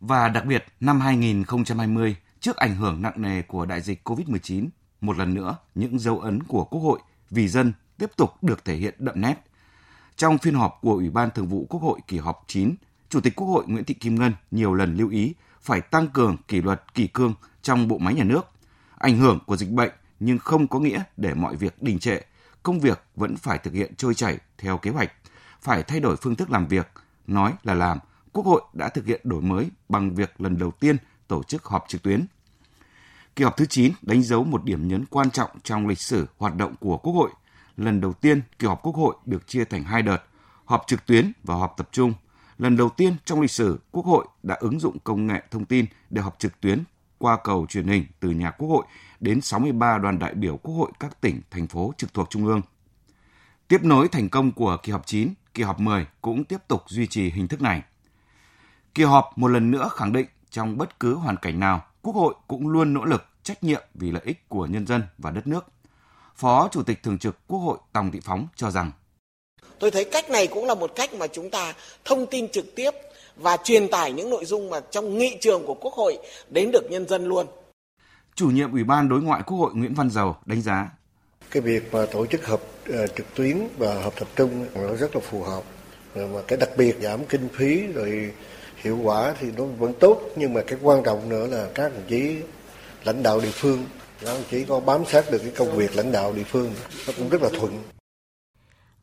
Và 0.00 0.28
đặc 0.28 0.44
biệt, 0.46 0.64
năm 0.80 1.00
2020, 1.00 2.16
trước 2.44 2.56
ảnh 2.56 2.74
hưởng 2.74 3.02
nặng 3.02 3.22
nề 3.22 3.42
của 3.42 3.66
đại 3.66 3.80
dịch 3.80 4.08
COVID-19, 4.08 4.68
một 5.00 5.16
lần 5.18 5.34
nữa, 5.34 5.56
những 5.74 5.98
dấu 5.98 6.20
ấn 6.20 6.42
của 6.42 6.64
Quốc 6.64 6.80
hội 6.80 7.00
vì 7.30 7.48
dân 7.48 7.72
tiếp 7.98 8.10
tục 8.16 8.42
được 8.42 8.64
thể 8.64 8.76
hiện 8.76 8.94
đậm 8.98 9.20
nét. 9.20 9.34
Trong 10.16 10.38
phiên 10.38 10.54
họp 10.54 10.78
của 10.82 10.92
Ủy 10.92 11.10
ban 11.10 11.30
Thường 11.30 11.48
vụ 11.48 11.66
Quốc 11.68 11.80
hội 11.82 12.00
kỳ 12.06 12.18
họp 12.18 12.44
9, 12.46 12.74
Chủ 13.08 13.20
tịch 13.20 13.36
Quốc 13.36 13.46
hội 13.46 13.64
Nguyễn 13.66 13.84
Thị 13.84 13.94
Kim 13.94 14.14
Ngân 14.14 14.32
nhiều 14.50 14.74
lần 14.74 14.96
lưu 14.96 15.08
ý 15.08 15.34
phải 15.60 15.80
tăng 15.80 16.08
cường 16.08 16.36
kỷ 16.48 16.62
luật 16.62 16.94
kỷ 16.94 17.06
cương 17.06 17.34
trong 17.62 17.88
bộ 17.88 17.98
máy 17.98 18.14
nhà 18.14 18.24
nước. 18.24 18.46
Ảnh 18.98 19.18
hưởng 19.18 19.38
của 19.46 19.56
dịch 19.56 19.70
bệnh 19.70 19.92
nhưng 20.20 20.38
không 20.38 20.68
có 20.68 20.78
nghĩa 20.78 21.02
để 21.16 21.34
mọi 21.34 21.56
việc 21.56 21.82
đình 21.82 21.98
trệ, 21.98 22.20
công 22.62 22.80
việc 22.80 23.04
vẫn 23.16 23.36
phải 23.36 23.58
thực 23.58 23.72
hiện 23.72 23.94
trôi 23.94 24.14
chảy 24.14 24.38
theo 24.58 24.78
kế 24.78 24.90
hoạch, 24.90 25.12
phải 25.60 25.82
thay 25.82 26.00
đổi 26.00 26.16
phương 26.16 26.36
thức 26.36 26.50
làm 26.50 26.66
việc, 26.66 26.88
nói 27.26 27.52
là 27.62 27.74
làm. 27.74 27.98
Quốc 28.32 28.46
hội 28.46 28.62
đã 28.72 28.88
thực 28.88 29.06
hiện 29.06 29.20
đổi 29.24 29.42
mới 29.42 29.70
bằng 29.88 30.14
việc 30.14 30.40
lần 30.40 30.58
đầu 30.58 30.70
tiên 30.70 30.96
tổ 31.28 31.42
chức 31.42 31.64
họp 31.64 31.84
trực 31.88 32.02
tuyến. 32.02 32.26
Kỳ 33.36 33.44
họp 33.44 33.56
thứ 33.56 33.66
9 33.66 33.92
đánh 34.02 34.22
dấu 34.22 34.44
một 34.44 34.64
điểm 34.64 34.88
nhấn 34.88 35.04
quan 35.10 35.30
trọng 35.30 35.50
trong 35.62 35.86
lịch 35.86 36.00
sử 36.00 36.26
hoạt 36.38 36.56
động 36.56 36.74
của 36.80 36.98
Quốc 36.98 37.12
hội. 37.12 37.30
Lần 37.76 38.00
đầu 38.00 38.12
tiên, 38.12 38.42
kỳ 38.58 38.66
họp 38.66 38.82
Quốc 38.82 38.96
hội 38.96 39.14
được 39.26 39.46
chia 39.46 39.64
thành 39.64 39.84
hai 39.84 40.02
đợt, 40.02 40.18
họp 40.64 40.84
trực 40.86 41.06
tuyến 41.06 41.32
và 41.42 41.54
họp 41.54 41.74
tập 41.76 41.88
trung. 41.92 42.12
Lần 42.58 42.76
đầu 42.76 42.88
tiên 42.88 43.14
trong 43.24 43.40
lịch 43.40 43.50
sử, 43.50 43.78
Quốc 43.90 44.06
hội 44.06 44.26
đã 44.42 44.54
ứng 44.60 44.80
dụng 44.80 44.98
công 45.04 45.26
nghệ 45.26 45.42
thông 45.50 45.64
tin 45.64 45.86
để 46.10 46.22
họp 46.22 46.38
trực 46.38 46.60
tuyến 46.60 46.84
qua 47.18 47.38
cầu 47.44 47.66
truyền 47.68 47.86
hình 47.86 48.06
từ 48.20 48.30
nhà 48.30 48.50
Quốc 48.50 48.68
hội 48.68 48.84
đến 49.20 49.40
63 49.40 49.98
đoàn 49.98 50.18
đại 50.18 50.34
biểu 50.34 50.56
Quốc 50.56 50.74
hội 50.74 50.92
các 51.00 51.20
tỉnh, 51.20 51.40
thành 51.50 51.66
phố 51.66 51.92
trực 51.96 52.14
thuộc 52.14 52.30
Trung 52.30 52.46
ương. 52.46 52.62
Tiếp 53.68 53.84
nối 53.84 54.08
thành 54.08 54.28
công 54.28 54.52
của 54.52 54.76
kỳ 54.82 54.92
họp 54.92 55.06
9, 55.06 55.34
kỳ 55.54 55.62
họp 55.62 55.80
10 55.80 56.06
cũng 56.20 56.44
tiếp 56.44 56.58
tục 56.68 56.82
duy 56.86 57.06
trì 57.06 57.30
hình 57.30 57.48
thức 57.48 57.62
này. 57.62 57.82
Kỳ 58.94 59.02
họp 59.04 59.38
một 59.38 59.48
lần 59.48 59.70
nữa 59.70 59.90
khẳng 59.92 60.12
định 60.12 60.26
trong 60.50 60.78
bất 60.78 61.00
cứ 61.00 61.14
hoàn 61.14 61.36
cảnh 61.36 61.60
nào, 61.60 61.84
Quốc 62.04 62.16
hội 62.16 62.34
cũng 62.48 62.68
luôn 62.68 62.94
nỗ 62.94 63.04
lực 63.04 63.24
trách 63.42 63.64
nhiệm 63.64 63.82
vì 63.94 64.10
lợi 64.10 64.22
ích 64.24 64.48
của 64.48 64.66
nhân 64.66 64.86
dân 64.86 65.02
và 65.18 65.30
đất 65.30 65.46
nước. 65.46 65.64
Phó 66.36 66.68
Chủ 66.72 66.82
tịch 66.82 67.02
Thường 67.02 67.18
trực 67.18 67.36
Quốc 67.46 67.58
hội 67.58 67.78
Tòng 67.92 68.10
Thị 68.10 68.20
Phóng 68.20 68.46
cho 68.56 68.70
rằng 68.70 68.90
Tôi 69.78 69.90
thấy 69.90 70.04
cách 70.04 70.30
này 70.30 70.46
cũng 70.46 70.64
là 70.64 70.74
một 70.74 70.92
cách 70.96 71.14
mà 71.14 71.26
chúng 71.26 71.50
ta 71.50 71.74
thông 72.04 72.26
tin 72.26 72.48
trực 72.48 72.74
tiếp 72.74 72.90
và 73.36 73.56
truyền 73.64 73.88
tải 73.88 74.12
những 74.12 74.30
nội 74.30 74.44
dung 74.44 74.70
mà 74.70 74.80
trong 74.90 75.18
nghị 75.18 75.36
trường 75.40 75.66
của 75.66 75.74
Quốc 75.74 75.94
hội 75.94 76.18
đến 76.50 76.70
được 76.70 76.90
nhân 76.90 77.08
dân 77.08 77.24
luôn. 77.24 77.46
Chủ 78.34 78.50
nhiệm 78.50 78.72
Ủy 78.72 78.84
ban 78.84 79.08
Đối 79.08 79.22
ngoại 79.22 79.42
Quốc 79.46 79.58
hội 79.58 79.70
Nguyễn 79.74 79.94
Văn 79.94 80.10
Dầu 80.10 80.36
đánh 80.46 80.62
giá 80.62 80.90
cái 81.50 81.60
việc 81.60 81.94
mà 81.94 82.06
tổ 82.12 82.26
chức 82.26 82.46
họp 82.46 82.60
uh, 82.90 83.16
trực 83.16 83.34
tuyến 83.34 83.68
và 83.78 84.02
họp 84.02 84.16
tập 84.16 84.28
trung 84.36 84.66
nó 84.74 84.94
rất 84.96 85.14
là 85.16 85.20
phù 85.30 85.42
hợp 85.42 85.62
rồi 86.14 86.28
mà 86.28 86.40
cái 86.48 86.58
đặc 86.58 86.70
biệt 86.76 86.96
giảm 87.00 87.24
kinh 87.24 87.48
phí 87.48 87.86
rồi 87.86 88.32
hiệu 88.84 88.98
quả 89.02 89.34
thì 89.40 89.48
nó 89.56 89.64
vẫn 89.64 89.92
tốt, 90.00 90.20
nhưng 90.36 90.54
mà 90.54 90.60
cái 90.66 90.78
quan 90.82 91.02
trọng 91.04 91.28
nữa 91.28 91.46
là 91.46 91.66
các 91.74 91.92
đồng 91.92 92.02
chí 92.08 92.36
lãnh 93.04 93.22
đạo 93.22 93.40
địa 93.40 93.50
phương, 93.50 93.84
các 94.20 94.26
đồng 94.26 94.42
chí 94.50 94.64
có 94.64 94.80
bám 94.80 95.04
sát 95.04 95.24
được 95.30 95.38
cái 95.38 95.52
công 95.56 95.76
việc 95.76 95.96
lãnh 95.96 96.12
đạo 96.12 96.32
địa 96.32 96.42
phương, 96.42 96.70
nó 97.06 97.12
cũng 97.16 97.28
rất 97.28 97.42
là 97.42 97.48
thuận 97.60 97.72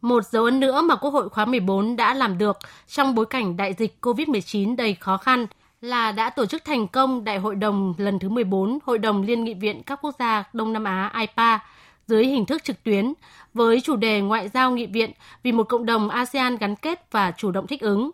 một 0.01 0.25
dấu 0.25 0.44
ấn 0.44 0.60
nữa 0.60 0.81
mà 0.81 0.95
Quốc 0.95 1.12
hội 1.12 1.30
khóa 1.30 1.45
14 1.45 1.95
đã 1.95 2.13
làm 2.13 2.38
được 2.38 2.57
trong 2.88 3.16
bối 3.16 3.25
cảnh 3.25 3.57
đại 3.57 3.74
dịch 3.74 3.98
COVID-19 4.01 4.75
đầy 4.75 4.94
khó 4.94 5.18
khăn 5.18 5.48
là 5.81 6.12
đã 6.12 6.30
tổ 6.30 6.45
chức 6.45 6.66
thành 6.66 6.88
công 6.88 7.24
Đại 7.24 7.38
hội 7.38 7.56
đồng 7.56 7.94
lần 7.98 8.19
thứ 8.19 8.30
14 8.30 8.80
Hội 8.86 8.98
đồng 8.98 9.24
Liên 9.24 9.44
nghị 9.44 9.54
viện 9.54 9.83
các 9.83 10.00
quốc 10.01 10.16
gia 10.19 10.44
Đông 10.54 10.74
Nam 10.74 10.83
Á 10.83 11.12
IPA 11.19 11.60
dưới 12.07 12.25
hình 12.25 12.45
thức 12.45 12.63
trực 12.63 12.83
tuyến 12.83 13.13
với 13.54 13.81
chủ 13.81 13.95
đề 13.95 14.22
Ngoại 14.22 14.50
giao 14.50 14.72
nghị 14.72 14.86
viện 14.86 15.12
vì 15.44 15.51
một 15.51 15.63
cộng 15.69 15.86
đồng 15.86 16.10
ASEAN 16.10 16.57
gắn 16.57 16.75
kết 16.75 17.12
và 17.12 17.31
chủ 17.38 17.51
động 17.51 17.68
thích 17.68 17.81
ứng. 17.81 18.12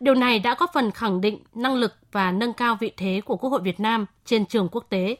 Điều 0.00 0.14
này 0.14 0.38
đã 0.38 0.56
góp 0.58 0.70
phần 0.74 0.90
khẳng 0.90 1.20
định 1.20 1.38
năng 1.54 1.74
lực 1.74 1.94
và 2.12 2.32
nâng 2.32 2.52
cao 2.52 2.76
vị 2.80 2.92
thế 2.96 3.20
của 3.24 3.36
Quốc 3.36 3.50
hội 3.50 3.60
Việt 3.60 3.80
Nam 3.80 4.06
trên 4.24 4.46
trường 4.46 4.68
quốc 4.68 4.84
tế. 4.88 5.16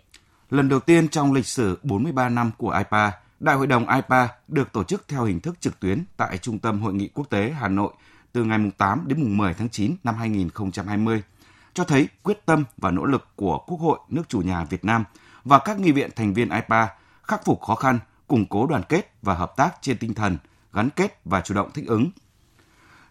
Lần 0.50 0.68
đầu 0.68 0.80
tiên 0.80 1.08
trong 1.08 1.32
lịch 1.32 1.46
sử 1.46 1.78
43 1.82 2.28
năm 2.28 2.50
của 2.58 2.70
IPA, 2.70 3.12
Đại 3.40 3.56
hội 3.56 3.66
đồng 3.66 3.88
IPA 3.88 4.28
được 4.48 4.72
tổ 4.72 4.84
chức 4.84 5.08
theo 5.08 5.24
hình 5.24 5.40
thức 5.40 5.60
trực 5.60 5.80
tuyến 5.80 6.04
tại 6.16 6.38
Trung 6.38 6.58
tâm 6.58 6.82
Hội 6.82 6.94
nghị 6.94 7.08
Quốc 7.08 7.30
tế 7.30 7.50
Hà 7.60 7.68
Nội 7.68 7.92
từ 8.32 8.44
ngày 8.44 8.58
8 8.78 9.04
đến 9.06 9.20
mùng 9.20 9.36
10 9.36 9.54
tháng 9.54 9.68
9 9.68 9.96
năm 10.04 10.14
2020, 10.14 11.22
cho 11.74 11.84
thấy 11.84 12.08
quyết 12.22 12.46
tâm 12.46 12.64
và 12.76 12.90
nỗ 12.90 13.04
lực 13.04 13.28
của 13.36 13.58
Quốc 13.66 13.80
hội 13.80 13.98
nước 14.08 14.22
chủ 14.28 14.40
nhà 14.40 14.64
Việt 14.64 14.84
Nam 14.84 15.04
và 15.44 15.58
các 15.58 15.80
nghị 15.80 15.92
viện 15.92 16.10
thành 16.16 16.34
viên 16.34 16.50
IPA 16.50 16.88
khắc 17.22 17.44
phục 17.44 17.62
khó 17.62 17.74
khăn, 17.74 17.98
củng 18.28 18.46
cố 18.46 18.66
đoàn 18.66 18.82
kết 18.88 19.14
và 19.22 19.34
hợp 19.34 19.56
tác 19.56 19.70
trên 19.80 19.98
tinh 19.98 20.14
thần 20.14 20.38
gắn 20.72 20.90
kết 20.90 21.20
và 21.24 21.40
chủ 21.40 21.54
động 21.54 21.70
thích 21.74 21.86
ứng. 21.86 22.10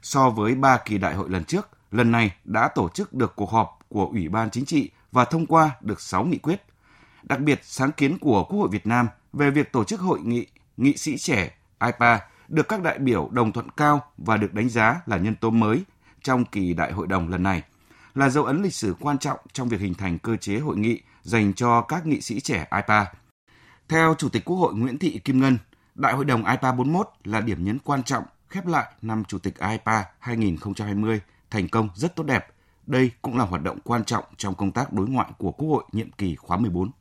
So 0.02 0.30
với 0.30 0.56
ba 0.56 0.78
kỳ 0.78 0.98
đại 0.98 1.16
hội 1.16 1.30
lần 1.30 1.44
trước, 1.44 1.70
lần 1.92 2.12
này 2.12 2.36
đã 2.44 2.68
tổ 2.68 2.90
chức 2.90 3.14
được 3.14 3.36
cuộc 3.36 3.52
họp 3.52 3.80
của 3.90 4.06
Ủy 4.06 4.30
ban 4.30 4.50
Chính 4.50 4.66
trị 4.66 4.90
và 5.12 5.26
thông 5.26 5.46
qua 5.46 5.72
được 5.82 6.02
6 6.02 6.26
nghị 6.26 6.38
quyết. 6.38 6.64
Đặc 7.24 7.40
biệt, 7.40 7.60
sáng 7.64 7.92
kiến 7.92 8.18
của 8.18 8.44
Quốc 8.44 8.60
hội 8.60 8.70
Việt 8.72 8.88
Nam 8.88 9.08
về 9.34 9.52
việc 9.52 9.72
tổ 9.72 9.84
chức 9.84 10.00
hội 10.00 10.20
nghị 10.24 10.46
nghị 10.78 10.98
sĩ 10.98 11.18
trẻ 11.18 11.52
IPA 11.86 12.20
được 12.48 12.68
các 12.68 12.82
đại 12.82 13.00
biểu 13.00 13.30
đồng 13.32 13.52
thuận 13.52 13.70
cao 13.70 14.02
và 14.18 14.38
được 14.38 14.54
đánh 14.54 14.70
giá 14.70 15.02
là 15.06 15.18
nhân 15.18 15.36
tố 15.36 15.50
mới 15.50 15.84
trong 16.24 16.46
kỳ 16.46 16.74
đại 16.74 16.92
hội 16.92 17.08
đồng 17.08 17.30
lần 17.30 17.44
này, 17.44 17.64
là 18.16 18.30
dấu 18.30 18.46
ấn 18.46 18.62
lịch 18.62 18.74
sử 18.74 18.96
quan 19.00 19.18
trọng 19.18 19.40
trong 19.54 19.70
việc 19.70 19.80
hình 19.80 19.94
thành 19.94 20.20
cơ 20.20 20.36
chế 20.36 20.60
hội 20.60 20.78
nghị 20.78 21.02
dành 21.22 21.54
cho 21.54 21.82
các 21.82 22.06
nghị 22.06 22.22
sĩ 22.22 22.40
trẻ 22.40 22.68
IPA. 22.72 23.06
Theo 23.88 24.16
Chủ 24.18 24.30
tịch 24.30 24.46
Quốc 24.46 24.58
hội 24.58 24.74
Nguyễn 24.74 24.98
Thị 24.98 25.20
Kim 25.24 25.42
Ngân, 25.42 25.58
Đại 25.96 26.14
hội 26.14 26.26
đồng 26.26 26.46
IPA 26.46 26.72
41 26.72 27.10
là 27.24 27.42
điểm 27.42 27.66
nhấn 27.66 27.80
quan 27.84 28.04
trọng 28.04 28.24
khép 28.50 28.68
lại 28.68 28.86
năm 29.02 29.24
Chủ 29.28 29.38
tịch 29.38 29.58
AIPA 29.60 30.04
2020 30.20 31.20
thành 31.50 31.68
công 31.68 31.90
rất 31.96 32.16
tốt 32.16 32.24
đẹp. 32.24 32.46
Đây 32.88 33.12
cũng 33.22 33.38
là 33.38 33.44
hoạt 33.46 33.64
động 33.64 33.80
quan 33.84 34.04
trọng 34.04 34.24
trong 34.38 34.56
công 34.56 34.72
tác 34.72 34.94
đối 34.94 35.08
ngoại 35.08 35.30
của 35.38 35.52
Quốc 35.52 35.70
hội 35.70 35.84
nhiệm 35.92 36.12
kỳ 36.12 36.36
khóa 36.36 36.58
14. 36.58 36.92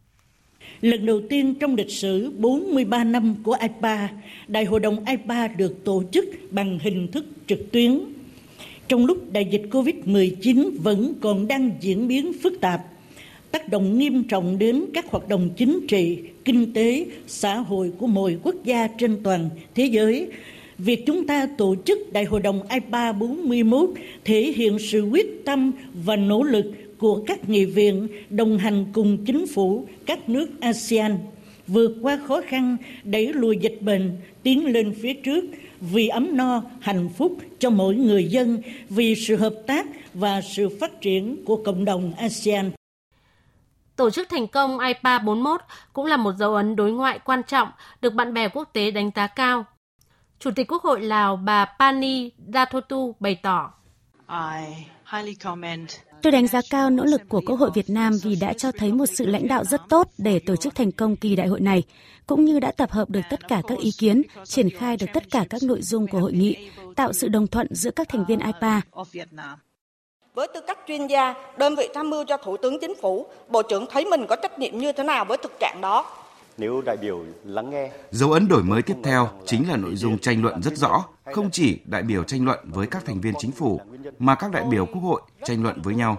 Lần 0.81 1.07
đầu 1.07 1.21
tiên 1.31 1.55
trong 1.61 1.75
lịch 1.75 1.91
sử 1.91 2.33
43 2.39 3.05
năm 3.05 3.35
của 3.43 3.53
AIPA, 3.53 4.09
Đại 4.49 4.65
hội 4.65 4.81
đồng 4.81 5.05
AIPA 5.05 5.49
được 5.49 5.85
tổ 5.85 6.03
chức 6.13 6.25
bằng 6.51 6.79
hình 6.79 7.09
thức 7.13 7.25
trực 7.47 7.73
tuyến. 7.73 8.01
Trong 8.89 9.07
lúc 9.07 9.33
đại 9.33 9.49
dịch 9.51 9.69
COVID-19 9.71 10.71
vẫn 10.83 11.15
còn 11.21 11.49
đang 11.49 11.71
diễn 11.81 12.09
biến 12.09 12.33
phức 12.43 12.61
tạp, 12.61 12.85
tác 13.51 13.69
động 13.69 13.99
nghiêm 13.99 14.25
trọng 14.25 14.59
đến 14.59 14.85
các 14.95 15.11
hoạt 15.11 15.29
động 15.29 15.51
chính 15.57 15.87
trị, 15.89 16.19
kinh 16.45 16.73
tế, 16.73 17.07
xã 17.27 17.57
hội 17.57 17.93
của 17.99 18.07
mọi 18.07 18.39
quốc 18.43 18.55
gia 18.65 18.87
trên 18.87 19.23
toàn 19.23 19.51
thế 19.75 19.85
giới. 19.85 20.31
Việc 20.79 21.07
chúng 21.07 21.27
ta 21.27 21.49
tổ 21.59 21.75
chức 21.85 22.13
Đại 22.13 22.25
hội 22.25 22.41
đồng 22.41 22.69
IPA 22.69 23.13
41 23.13 23.91
thể 24.25 24.53
hiện 24.57 24.79
sự 24.79 25.03
quyết 25.03 25.45
tâm 25.45 25.73
và 26.05 26.17
nỗ 26.17 26.43
lực 26.43 26.65
của 26.99 27.23
các 27.27 27.49
nghị 27.49 27.65
viện 27.65 28.09
đồng 28.31 28.59
hành 28.59 28.87
cùng 28.93 29.25
chính 29.25 29.47
phủ 29.47 29.87
các 30.07 30.29
nước 30.29 30.61
ASEAN 30.61 31.19
vượt 31.69 31.97
qua 32.03 32.19
khó 32.29 32.41
khăn, 32.49 32.77
đẩy 33.05 33.33
lùi 33.33 33.57
dịch 33.57 33.79
bệnh, 33.81 34.21
tiến 34.43 34.67
lên 34.67 34.95
phía 35.03 35.15
trước 35.15 35.45
vì 35.81 36.09
ấm 36.09 36.37
no, 36.37 36.63
hạnh 36.81 37.09
phúc 37.17 37.37
cho 37.59 37.71
mỗi 37.71 37.95
người 37.95 38.25
dân, 38.25 38.63
vì 38.89 39.15
sự 39.15 39.37
hợp 39.37 39.55
tác 39.67 39.87
và 40.15 40.41
sự 40.41 40.69
phát 40.81 41.01
triển 41.01 41.45
của 41.45 41.57
cộng 41.57 41.85
đồng 41.85 42.13
ASEAN. 42.19 42.71
Tổ 43.97 44.11
chức 44.11 44.29
thành 44.29 44.47
công 44.47 44.79
IPA 44.79 45.19
41 45.19 45.61
cũng 45.93 46.07
là 46.07 46.17
một 46.17 46.33
dấu 46.39 46.55
ấn 46.55 46.77
đối 46.77 46.93
ngoại 46.93 47.19
quan 47.25 47.43
trọng 47.43 47.69
được 48.01 48.15
bạn 48.15 48.35
bè 48.35 48.49
quốc 48.49 48.71
tế 48.73 48.91
đánh 48.91 49.11
giá 49.17 49.27
cao. 49.27 49.65
Chủ 50.41 50.51
tịch 50.57 50.73
Quốc 50.73 50.83
hội 50.83 51.01
Lào 51.01 51.37
bà 51.37 51.65
Pani 51.65 52.31
Dathotu 52.55 53.15
bày 53.21 53.35
tỏ. 53.43 53.73
Tôi 56.23 56.33
đánh 56.33 56.47
giá 56.47 56.61
cao 56.71 56.91
nỗ 56.91 57.05
lực 57.05 57.21
của 57.29 57.41
Quốc 57.47 57.57
hội 57.57 57.71
Việt 57.75 57.91
Nam 57.91 58.13
vì 58.23 58.37
đã 58.37 58.53
cho 58.53 58.73
thấy 58.73 58.93
một 58.93 59.07
sự 59.07 59.27
lãnh 59.27 59.49
đạo 59.49 59.65
rất 59.65 59.81
tốt 59.89 60.09
để 60.19 60.39
tổ 60.39 60.57
chức 60.57 60.75
thành 60.75 60.93
công 60.93 61.17
kỳ 61.17 61.37
đại 61.37 61.47
hội 61.47 61.61
này, 61.61 61.83
cũng 62.27 62.45
như 62.45 62.61
đã 62.61 62.73
tập 62.73 62.91
hợp 62.91 63.11
được 63.11 63.21
tất 63.31 63.49
cả 63.49 63.63
các 63.69 63.79
ý 63.79 63.91
kiến, 63.99 64.23
triển 64.45 64.71
khai 64.71 64.97
được 64.97 65.07
tất 65.15 65.31
cả 65.31 65.45
các 65.51 65.63
nội 65.63 65.83
dung 65.83 66.07
của 66.07 66.19
hội 66.19 66.33
nghị, 66.33 66.71
tạo 66.97 67.13
sự 67.13 67.29
đồng 67.29 67.47
thuận 67.47 67.75
giữa 67.75 67.91
các 67.91 68.09
thành 68.09 68.25
viên 68.25 68.41
IPA. 68.41 68.81
Với 70.35 70.49
tư 70.55 70.61
cách 70.67 70.79
chuyên 70.89 71.07
gia, 71.07 71.35
đơn 71.59 71.75
vị 71.77 71.89
tham 71.95 72.11
mưu 72.11 72.25
cho 72.25 72.37
Thủ 72.37 72.57
tướng 72.57 72.79
Chính 72.81 72.95
phủ, 73.03 73.27
Bộ 73.49 73.63
trưởng 73.63 73.87
thấy 73.91 74.05
mình 74.05 74.27
có 74.29 74.37
trách 74.37 74.59
nhiệm 74.59 74.79
như 74.79 74.93
thế 74.93 75.05
nào 75.05 75.25
với 75.25 75.39
thực 75.43 75.53
trạng 75.61 75.81
đó? 75.81 76.07
Nếu 76.59 76.83
đại 76.87 76.97
biểu 76.97 77.25
lắng 77.45 77.71
nghe. 77.71 77.91
Dấu 78.11 78.33
ấn 78.33 78.49
đổi 78.49 78.63
mới 78.63 78.83
tiếp 78.83 78.97
theo 79.05 79.29
chính 79.47 79.69
là 79.69 79.77
nội 79.77 79.97
dung 79.97 80.19
tranh 80.19 80.43
luận 80.43 80.63
rất 80.63 80.77
rõ, 80.77 81.05
không 81.25 81.51
chỉ 81.51 81.79
đại 81.85 82.03
biểu 82.03 82.25
tranh 82.25 82.45
luận 82.45 82.59
với 82.65 82.87
các 82.87 83.05
thành 83.05 83.21
viên 83.21 83.35
chính 83.39 83.53
phủ, 83.53 83.81
mà 84.19 84.35
các 84.35 84.53
đại 84.53 84.65
biểu 84.65 84.87
quốc 84.87 85.03
hội 85.03 85.23
tranh 85.45 85.63
luận 85.63 85.83
với 85.83 85.95
nhau. 85.95 86.17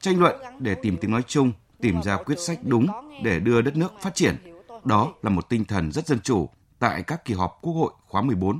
Tranh 0.00 0.20
luận 0.20 0.36
để 0.58 0.74
tìm 0.74 0.96
tiếng 1.00 1.10
nói 1.10 1.22
chung, 1.26 1.52
tìm 1.80 2.02
ra 2.02 2.16
quyết 2.16 2.38
sách 2.38 2.58
đúng 2.62 2.86
để 3.24 3.40
đưa 3.40 3.62
đất 3.62 3.76
nước 3.76 3.92
phát 4.00 4.14
triển. 4.14 4.36
Đó 4.84 5.12
là 5.22 5.30
một 5.30 5.48
tinh 5.48 5.64
thần 5.64 5.92
rất 5.92 6.06
dân 6.06 6.20
chủ 6.20 6.48
tại 6.78 7.02
các 7.02 7.24
kỳ 7.24 7.34
họp 7.34 7.58
Quốc 7.62 7.72
hội 7.72 7.92
khóa 8.06 8.22
14. 8.22 8.58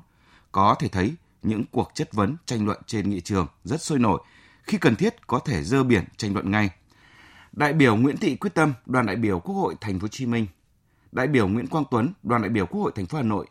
Có 0.52 0.74
thể 0.78 0.88
thấy 0.88 1.14
những 1.42 1.64
cuộc 1.72 1.90
chất 1.94 2.12
vấn 2.12 2.36
tranh 2.46 2.66
luận 2.66 2.78
trên 2.86 3.10
nghị 3.10 3.20
trường 3.20 3.46
rất 3.64 3.82
sôi 3.82 3.98
nổi, 3.98 4.20
khi 4.62 4.78
cần 4.78 4.96
thiết 4.96 5.26
có 5.26 5.38
thể 5.38 5.62
dơ 5.62 5.82
biển 5.82 6.04
tranh 6.16 6.32
luận 6.34 6.50
ngay. 6.50 6.70
Đại 7.52 7.72
biểu 7.72 7.96
Nguyễn 7.96 8.16
Thị 8.16 8.36
Quyết 8.36 8.54
Tâm, 8.54 8.72
đoàn 8.86 9.06
đại 9.06 9.16
biểu 9.16 9.40
Quốc 9.40 9.54
hội 9.54 9.74
Thành 9.80 9.98
phố 9.98 10.04
Hồ 10.04 10.08
Chí 10.08 10.26
Minh 10.26 10.46
đại 11.12 11.26
biểu 11.26 11.48
Nguyễn 11.48 11.66
Quang 11.66 11.84
Tuấn, 11.90 12.12
đoàn 12.22 12.42
đại 12.42 12.48
biểu 12.48 12.66
Quốc 12.66 12.80
hội 12.80 12.92
thành 12.94 13.06
phố 13.06 13.18
Hà 13.18 13.24
Nội 13.24 13.46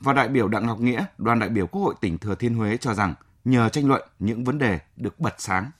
và 0.00 0.12
đại 0.12 0.28
biểu 0.28 0.48
Đặng 0.48 0.66
Ngọc 0.66 0.80
Nghĩa, 0.80 1.04
đoàn 1.18 1.38
đại 1.38 1.48
biểu 1.48 1.66
Quốc 1.66 1.82
hội 1.82 1.94
tỉnh 2.00 2.18
Thừa 2.18 2.34
Thiên 2.34 2.54
Huế 2.54 2.76
cho 2.76 2.94
rằng 2.94 3.14
nhờ 3.44 3.68
tranh 3.68 3.88
luận 3.88 4.02
những 4.18 4.44
vấn 4.44 4.58
đề 4.58 4.78
được 4.96 5.20
bật 5.20 5.34
sáng. 5.38 5.70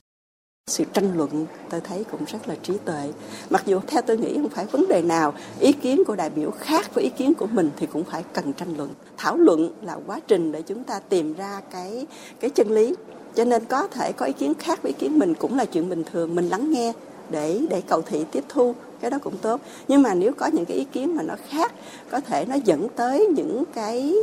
Sự 0.67 0.85
tranh 0.93 1.17
luận 1.17 1.47
tôi 1.71 1.81
thấy 1.81 2.05
cũng 2.11 2.25
rất 2.25 2.49
là 2.49 2.55
trí 2.63 2.79
tuệ. 2.85 3.13
Mặc 3.51 3.63
dù 3.67 3.81
theo 3.87 4.03
tôi 4.03 4.19
nghĩ 4.19 4.35
không 4.35 4.49
phải 4.49 4.67
vấn 4.67 4.87
đề 4.89 5.03
nào, 5.03 5.35
ý 5.61 5.73
kiến 5.73 6.03
của 6.07 6.17
đại 6.17 6.31
biểu 6.31 6.51
khác 6.51 6.95
với 6.95 7.05
ý 7.05 7.11
kiến 7.11 7.35
của 7.35 7.47
mình 7.47 7.71
thì 7.77 7.87
cũng 7.87 8.05
phải 8.05 8.25
cần 8.33 8.53
tranh 8.53 8.77
luận. 8.77 8.95
Thảo 9.17 9.37
luận 9.37 9.75
là 9.83 9.99
quá 10.07 10.21
trình 10.29 10.53
để 10.53 10.63
chúng 10.63 10.85
ta 10.85 11.01
tìm 11.01 11.35
ra 11.35 11.61
cái 11.73 12.07
cái 12.41 12.51
chân 12.51 12.71
lý. 12.71 12.95
Cho 13.35 13.45
nên 13.45 13.65
có 13.65 13.89
thể 13.89 14.13
có 14.13 14.27
ý 14.27 14.33
kiến 14.33 14.55
khác 14.55 14.83
với 14.83 14.93
ý 14.93 14.99
kiến 14.99 15.19
mình 15.19 15.35
cũng 15.35 15.57
là 15.57 15.65
chuyện 15.65 15.89
bình 15.89 16.05
thường, 16.13 16.35
mình 16.35 16.49
lắng 16.49 16.71
nghe 16.71 16.93
để 17.31 17.67
để 17.71 17.81
cầu 17.81 18.03
thị 18.03 18.25
tiếp 18.33 18.45
thu 18.49 18.75
cái 19.03 19.11
đó 19.11 19.19
cũng 19.23 19.37
tốt. 19.37 19.61
Nhưng 19.89 20.03
mà 20.03 20.15
nếu 20.15 20.33
có 20.33 20.47
những 20.47 20.65
cái 20.65 20.77
ý 20.77 20.85
kiến 20.85 21.17
mà 21.17 21.23
nó 21.23 21.35
khác 21.49 21.73
có 22.11 22.21
thể 22.21 22.45
nó 22.45 22.55
dẫn 22.65 22.89
tới 22.97 23.27
những 23.27 23.65
cái 23.75 24.15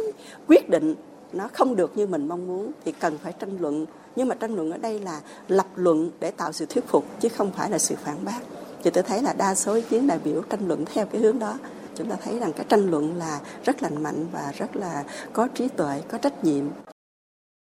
quyết 0.47 0.69
định 0.69 0.95
nó 1.33 1.47
không 1.53 1.75
được 1.75 1.97
như 1.97 2.07
mình 2.07 2.27
mong 2.27 2.47
muốn 2.47 2.71
thì 2.85 2.91
cần 2.91 3.17
phải 3.17 3.33
tranh 3.39 3.57
luận. 3.59 3.85
Nhưng 4.15 4.27
mà 4.27 4.35
tranh 4.35 4.55
luận 4.55 4.71
ở 4.71 4.77
đây 4.77 4.99
là 4.99 5.21
lập 5.47 5.67
luận 5.75 6.11
để 6.19 6.31
tạo 6.31 6.51
sự 6.51 6.65
thuyết 6.65 6.87
phục 6.87 7.05
chứ 7.19 7.29
không 7.29 7.51
phải 7.51 7.69
là 7.69 7.77
sự 7.77 7.95
phản 8.03 8.25
bác. 8.25 8.39
Thì 8.83 8.89
tôi 8.89 9.03
thấy 9.03 9.21
là 9.21 9.33
đa 9.33 9.55
số 9.55 9.73
ý 9.73 9.81
kiến 9.81 10.07
đại 10.07 10.19
biểu 10.23 10.41
tranh 10.41 10.67
luận 10.67 10.85
theo 10.93 11.05
cái 11.05 11.21
hướng 11.21 11.39
đó. 11.39 11.53
Chúng 11.95 12.09
ta 12.09 12.15
thấy 12.23 12.39
rằng 12.39 12.53
cái 12.53 12.65
tranh 12.69 12.91
luận 12.91 13.15
là 13.17 13.39
rất 13.65 13.83
lành 13.83 14.03
mạnh 14.03 14.25
và 14.31 14.53
rất 14.57 14.75
là 14.75 15.03
có 15.33 15.47
trí 15.53 15.67
tuệ 15.67 16.01
có 16.11 16.17
trách 16.17 16.43
nhiệm. 16.43 16.65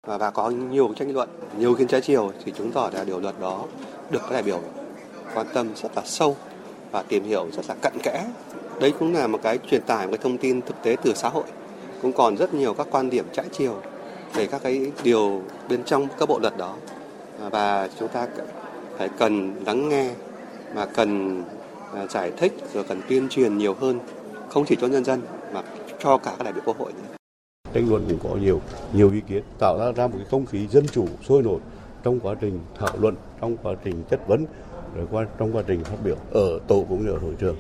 Và, 0.08 0.18
và 0.18 0.32
có 0.32 0.50
nhiều 0.50 0.94
tranh 0.96 1.14
luận 1.14 1.30
nhiều 1.58 1.76
kiến 1.76 1.88
trái 1.88 2.02
chiều 2.02 2.32
thì 2.46 2.52
chứng 2.52 2.72
tỏ 2.72 2.90
là 2.94 3.04
điều 3.04 3.20
luật 3.20 3.40
đó 3.40 3.66
được 4.10 4.20
các 4.22 4.32
đại 4.32 4.44
biểu 4.44 4.60
quan 5.36 5.48
tâm 5.54 5.68
rất 5.76 5.96
là 5.96 6.02
sâu 6.06 6.36
và 6.92 7.04
tìm 7.04 7.24
hiểu 7.24 7.48
rất 7.52 7.66
là 7.70 7.76
cặn 7.82 7.94
kẽ. 8.04 8.26
Đấy 8.80 8.94
cũng 9.00 9.14
là 9.14 9.28
một 9.28 9.40
cái 9.44 9.58
truyền 9.72 9.82
tải 9.82 10.08
một 10.08 10.12
cái 10.12 10.20
thông 10.24 10.38
tin 10.38 10.62
thực 10.62 10.76
tế 10.84 10.96
từ 11.04 11.14
xã 11.14 11.30
hội. 11.30 11.44
Cũng 12.02 12.14
còn 12.14 12.38
rất 12.38 12.54
nhiều 12.54 12.74
các 12.74 12.88
quan 12.92 13.10
điểm 13.10 13.26
trái 13.34 13.46
chiều 13.52 13.76
về 14.34 14.48
các 14.48 14.64
cái 14.64 14.92
điều 15.04 15.42
bên 15.70 15.84
trong 15.84 16.08
các 16.20 16.30
bộ 16.30 16.40
luật 16.40 16.58
đó. 16.58 16.76
Và 17.52 17.90
chúng 18.00 18.08
ta 18.08 18.28
phải 18.98 19.10
cần 19.20 19.56
lắng 19.66 19.90
nghe 19.90 20.12
mà 20.76 20.86
cần 20.86 21.44
à, 21.94 22.08
giải 22.08 22.32
thích 22.38 22.54
rồi 22.74 22.84
cần 22.84 23.02
tuyên 23.10 23.30
truyền 23.30 23.58
nhiều 23.58 23.74
hơn 23.74 24.00
không 24.50 24.66
chỉ 24.66 24.76
cho 24.82 24.88
nhân 24.88 25.06
dân 25.06 25.22
mà 25.54 25.64
cho 26.00 26.18
cả 26.18 26.34
các 26.38 26.44
đại 26.44 26.54
biểu 26.54 26.64
quốc 26.66 26.80
hội 26.80 26.92
nữa. 26.92 27.16
Tranh 27.74 27.90
luận 27.90 28.06
cũng 28.10 28.32
có 28.32 28.40
nhiều 28.40 28.62
nhiều 28.94 29.12
ý 29.12 29.22
kiến 29.28 29.44
tạo 29.60 29.78
ra 29.80 29.92
ra 29.92 30.08
một 30.08 30.14
cái 30.18 30.28
không 30.32 30.46
khí 30.46 30.68
dân 30.68 30.88
chủ 30.88 31.08
sôi 31.28 31.44
nổi 31.44 31.60
trong 32.04 32.20
quá 32.20 32.36
trình 32.42 32.60
thảo 32.80 32.94
luận, 33.00 33.16
trong 33.42 33.58
quá 33.64 33.74
trình 33.84 34.04
chất 34.10 34.28
vấn 34.28 34.46
rồi 34.96 35.08
qua 35.12 35.26
trong 35.40 35.56
quá 35.56 35.64
trình 35.68 35.84
phát 35.84 35.98
biểu 36.04 36.16
ở 36.32 36.60
tổ 36.68 36.86
cũng 36.90 37.06
như 37.06 37.12
ở 37.12 37.18
hội 37.18 37.36
trường. 37.40 37.56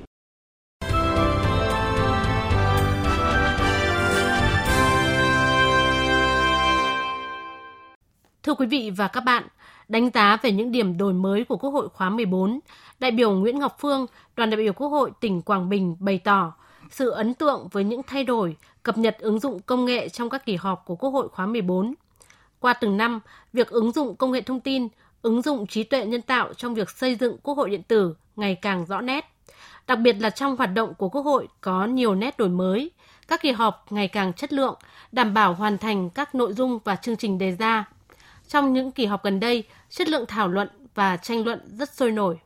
Thưa 8.43 8.53
quý 8.53 8.67
vị 8.67 8.91
và 8.97 9.07
các 9.07 9.21
bạn, 9.21 9.43
đánh 9.87 10.09
giá 10.13 10.37
về 10.41 10.51
những 10.51 10.71
điểm 10.71 10.97
đổi 10.97 11.13
mới 11.13 11.43
của 11.43 11.57
Quốc 11.57 11.69
hội 11.69 11.89
khóa 11.89 12.09
14, 12.09 12.59
đại 12.99 13.11
biểu 13.11 13.31
Nguyễn 13.31 13.59
Ngọc 13.59 13.75
Phương, 13.79 14.05
đoàn 14.35 14.49
đại 14.49 14.57
biểu 14.57 14.73
Quốc 14.73 14.87
hội 14.87 15.11
tỉnh 15.21 15.41
Quảng 15.41 15.69
Bình 15.69 15.95
bày 15.99 16.19
tỏ 16.23 16.53
sự 16.91 17.09
ấn 17.09 17.33
tượng 17.33 17.67
với 17.71 17.83
những 17.83 18.01
thay 18.07 18.23
đổi, 18.23 18.55
cập 18.83 18.97
nhật 18.97 19.17
ứng 19.19 19.39
dụng 19.39 19.59
công 19.59 19.85
nghệ 19.85 20.09
trong 20.09 20.29
các 20.29 20.45
kỳ 20.45 20.55
họp 20.55 20.85
của 20.85 20.95
Quốc 20.95 21.09
hội 21.09 21.29
khóa 21.29 21.45
14. 21.45 21.93
Qua 22.59 22.73
từng 22.73 22.97
năm, 22.97 23.19
việc 23.53 23.69
ứng 23.69 23.91
dụng 23.91 24.15
công 24.15 24.31
nghệ 24.31 24.41
thông 24.41 24.59
tin, 24.59 24.87
ứng 25.21 25.41
dụng 25.41 25.67
trí 25.67 25.83
tuệ 25.83 26.05
nhân 26.05 26.21
tạo 26.21 26.53
trong 26.53 26.73
việc 26.73 26.89
xây 26.89 27.15
dựng 27.15 27.37
Quốc 27.43 27.57
hội 27.57 27.69
điện 27.69 27.83
tử 27.83 28.15
ngày 28.35 28.55
càng 28.61 28.85
rõ 28.85 29.01
nét. 29.01 29.25
Đặc 29.87 29.99
biệt 29.99 30.15
là 30.19 30.29
trong 30.29 30.55
hoạt 30.57 30.73
động 30.73 30.93
của 30.97 31.09
Quốc 31.09 31.21
hội 31.21 31.47
có 31.61 31.85
nhiều 31.85 32.15
nét 32.15 32.37
đổi 32.37 32.49
mới, 32.49 32.91
các 33.27 33.41
kỳ 33.41 33.51
họp 33.51 33.85
ngày 33.89 34.07
càng 34.07 34.33
chất 34.33 34.53
lượng, 34.53 34.75
đảm 35.11 35.33
bảo 35.33 35.53
hoàn 35.53 35.77
thành 35.77 36.09
các 36.09 36.35
nội 36.35 36.53
dung 36.53 36.79
và 36.83 36.95
chương 36.95 37.17
trình 37.17 37.37
đề 37.37 37.51
ra. 37.51 37.89
Trong 38.47 38.73
những 38.73 38.91
kỳ 38.91 39.05
họp 39.05 39.23
gần 39.23 39.39
đây, 39.39 39.63
chất 39.89 40.09
lượng 40.09 40.25
thảo 40.27 40.47
luận 40.47 40.69
và 40.95 41.17
tranh 41.17 41.45
luận 41.45 41.59
rất 41.77 41.93
sôi 41.93 42.11
nổi. 42.11 42.39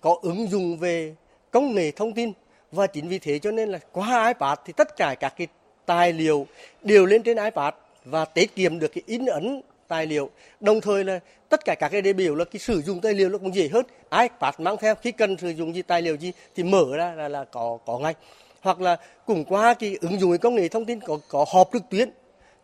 Có 0.00 0.18
ứng 0.22 0.48
dụng 0.48 0.78
về 0.78 1.16
công 1.50 1.74
nghệ 1.74 1.90
thông 1.90 2.12
tin 2.12 2.32
và 2.72 2.86
chính 2.86 3.08
vì 3.08 3.18
thế 3.18 3.38
cho 3.38 3.50
nên 3.50 3.68
là 3.68 3.78
qua 3.92 4.26
iPad 4.26 4.58
thì 4.64 4.72
tất 4.76 4.96
cả 4.96 5.14
các 5.20 5.34
cái 5.36 5.46
tài 5.86 6.12
liệu 6.12 6.46
đều 6.82 7.06
lên 7.06 7.22
trên 7.22 7.36
iPad 7.36 7.74
và 8.04 8.24
tiết 8.24 8.54
kiệm 8.54 8.78
được 8.78 8.88
cái 8.88 9.02
in 9.06 9.26
ấn 9.26 9.60
tài 9.88 10.06
liệu. 10.06 10.30
Đồng 10.60 10.80
thời 10.80 11.04
là 11.04 11.20
tất 11.48 11.64
cả 11.64 11.74
các 11.74 11.88
cái 11.88 12.02
đề 12.02 12.12
biểu 12.12 12.34
là 12.34 12.44
cái 12.44 12.60
sử 12.60 12.82
dụng 12.82 13.00
tài 13.00 13.14
liệu 13.14 13.28
nó 13.28 13.38
cũng 13.38 13.54
dễ 13.54 13.68
hơn. 13.68 13.86
Ai 14.08 14.28
phát 14.40 14.60
mang 14.60 14.76
theo 14.80 14.94
khi 14.94 15.12
cần 15.12 15.36
sử 15.36 15.48
dụng 15.48 15.74
gì 15.74 15.82
tài 15.82 16.02
liệu 16.02 16.16
gì 16.16 16.32
thì 16.54 16.62
mở 16.62 16.84
ra 16.96 17.14
là, 17.14 17.28
là 17.28 17.44
có 17.44 17.78
có 17.86 17.98
ngay. 17.98 18.14
Hoặc 18.60 18.80
là 18.80 18.96
cùng 19.26 19.44
qua 19.44 19.74
cái 19.74 19.96
ứng 20.00 20.20
dụng 20.20 20.38
công 20.38 20.54
nghệ 20.54 20.68
thông 20.68 20.84
tin 20.84 21.00
có 21.00 21.18
có 21.28 21.44
họp 21.52 21.68
trực 21.72 21.82
tuyến. 21.90 22.10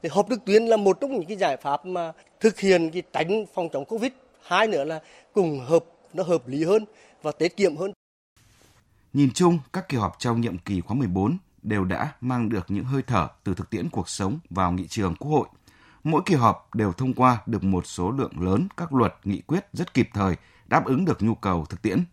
Thì 0.02 0.08
họp 0.12 0.26
trực 0.30 0.44
tuyến 0.44 0.66
là 0.66 0.76
một 0.76 1.00
trong 1.00 1.12
những 1.12 1.26
cái 1.26 1.36
giải 1.36 1.56
pháp 1.56 1.86
mà 1.86 2.12
thực 2.40 2.60
hiện 2.60 2.90
cái 2.90 3.02
tránh 3.12 3.46
phòng 3.54 3.68
chống 3.72 3.84
covid. 3.84 4.12
Hai 4.42 4.66
nữa 4.66 4.84
là 4.84 5.00
cùng 5.32 5.60
hợp 5.60 5.84
nó 6.12 6.22
hợp 6.22 6.48
lý 6.48 6.64
hơn 6.64 6.84
và 7.22 7.32
tiết 7.32 7.56
kiệm 7.56 7.76
hơn. 7.76 7.92
Nhìn 9.12 9.30
chung, 9.34 9.58
các 9.72 9.88
kỳ 9.88 9.96
họp 9.96 10.16
trong 10.18 10.40
nhiệm 10.40 10.58
kỳ 10.58 10.80
khóa 10.80 10.96
14 10.96 11.38
đều 11.62 11.84
đã 11.84 12.12
mang 12.20 12.48
được 12.48 12.66
những 12.68 12.84
hơi 12.84 13.02
thở 13.06 13.28
từ 13.44 13.54
thực 13.54 13.70
tiễn 13.70 13.90
cuộc 13.90 14.08
sống 14.08 14.38
vào 14.50 14.72
nghị 14.72 14.86
trường 14.86 15.14
Quốc 15.16 15.30
hội 15.30 15.48
mỗi 16.04 16.22
kỳ 16.26 16.34
họp 16.34 16.74
đều 16.74 16.92
thông 16.92 17.14
qua 17.14 17.38
được 17.46 17.64
một 17.64 17.86
số 17.86 18.10
lượng 18.10 18.32
lớn 18.40 18.68
các 18.76 18.92
luật, 18.92 19.14
nghị 19.24 19.40
quyết 19.40 19.66
rất 19.72 19.94
kịp 19.94 20.08
thời, 20.14 20.36
đáp 20.66 20.84
ứng 20.84 21.04
được 21.04 21.22
nhu 21.22 21.34
cầu 21.34 21.64
thực 21.64 21.82
tiễn. 21.82 22.04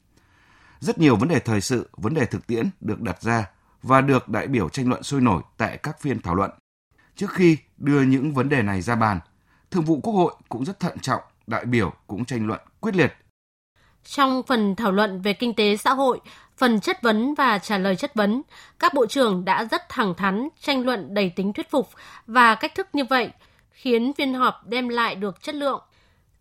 Rất 0.79 0.97
nhiều 0.97 1.15
vấn 1.15 1.29
đề 1.29 1.39
thời 1.39 1.61
sự, 1.61 1.89
vấn 1.97 2.13
đề 2.13 2.25
thực 2.25 2.47
tiễn 2.47 2.69
được 2.81 3.01
đặt 3.01 3.21
ra 3.21 3.45
và 3.83 4.01
được 4.01 4.29
đại 4.29 4.47
biểu 4.47 4.69
tranh 4.69 4.89
luận 4.89 5.03
sôi 5.03 5.21
nổi 5.21 5.41
tại 5.57 5.77
các 5.77 6.01
phiên 6.01 6.21
thảo 6.21 6.35
luận. 6.35 6.51
Trước 7.15 7.31
khi 7.31 7.57
đưa 7.77 8.01
những 8.01 8.33
vấn 8.33 8.49
đề 8.49 8.61
này 8.61 8.81
ra 8.81 8.95
bàn, 8.95 9.19
Thường 9.71 9.83
vụ 9.83 9.99
Quốc 10.03 10.13
hội 10.13 10.33
cũng 10.49 10.65
rất 10.65 10.79
thận 10.79 10.99
trọng, 10.99 11.21
đại 11.47 11.65
biểu 11.65 11.93
cũng 12.07 12.25
tranh 12.25 12.47
luận 12.47 12.59
quyết 12.79 12.95
liệt. 12.95 13.13
Trong 14.03 14.43
phần 14.47 14.75
thảo 14.75 14.91
luận 14.91 15.21
về 15.21 15.33
kinh 15.33 15.53
tế 15.53 15.77
xã 15.77 15.93
hội, 15.93 16.19
phần 16.57 16.79
chất 16.79 17.01
vấn 17.01 17.33
và 17.33 17.59
trả 17.59 17.77
lời 17.77 17.95
chất 17.95 18.15
vấn, 18.15 18.41
các 18.79 18.93
bộ 18.93 19.05
trưởng 19.05 19.45
đã 19.45 19.65
rất 19.71 19.89
thẳng 19.89 20.13
thắn, 20.17 20.47
tranh 20.61 20.85
luận 20.85 21.13
đầy 21.13 21.29
tính 21.29 21.53
thuyết 21.53 21.71
phục 21.71 21.89
và 22.27 22.55
cách 22.55 22.75
thức 22.75 22.87
như 22.93 23.03
vậy 23.09 23.31
khiến 23.77 24.13
phiên 24.13 24.33
họp 24.33 24.67
đem 24.67 24.89
lại 24.89 25.15
được 25.15 25.43
chất 25.43 25.55
lượng. 25.55 25.81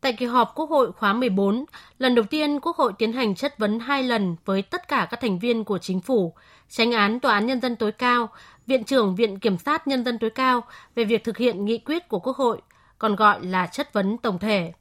Tại 0.00 0.12
kỳ 0.12 0.26
họp 0.26 0.52
Quốc 0.54 0.70
hội 0.70 0.92
khóa 0.92 1.12
14, 1.12 1.64
lần 1.98 2.14
đầu 2.14 2.24
tiên 2.30 2.60
Quốc 2.60 2.76
hội 2.76 2.92
tiến 2.98 3.12
hành 3.12 3.34
chất 3.34 3.58
vấn 3.58 3.80
hai 3.80 4.02
lần 4.02 4.36
với 4.44 4.62
tất 4.62 4.88
cả 4.88 5.08
các 5.10 5.20
thành 5.20 5.38
viên 5.38 5.64
của 5.64 5.78
chính 5.78 6.00
phủ, 6.00 6.34
tránh 6.68 6.92
án 6.92 7.20
Tòa 7.20 7.32
án 7.34 7.46
Nhân 7.46 7.60
dân 7.60 7.76
tối 7.76 7.92
cao, 7.92 8.28
Viện 8.66 8.84
trưởng 8.84 9.14
Viện 9.14 9.38
Kiểm 9.38 9.58
sát 9.58 9.88
Nhân 9.88 10.04
dân 10.04 10.18
tối 10.18 10.30
cao 10.30 10.60
về 10.94 11.04
việc 11.04 11.24
thực 11.24 11.38
hiện 11.38 11.64
nghị 11.64 11.78
quyết 11.78 12.08
của 12.08 12.18
Quốc 12.18 12.36
hội, 12.36 12.60
còn 12.98 13.16
gọi 13.16 13.44
là 13.46 13.66
chất 13.66 13.92
vấn 13.92 14.18
tổng 14.18 14.38
thể. 14.38 14.72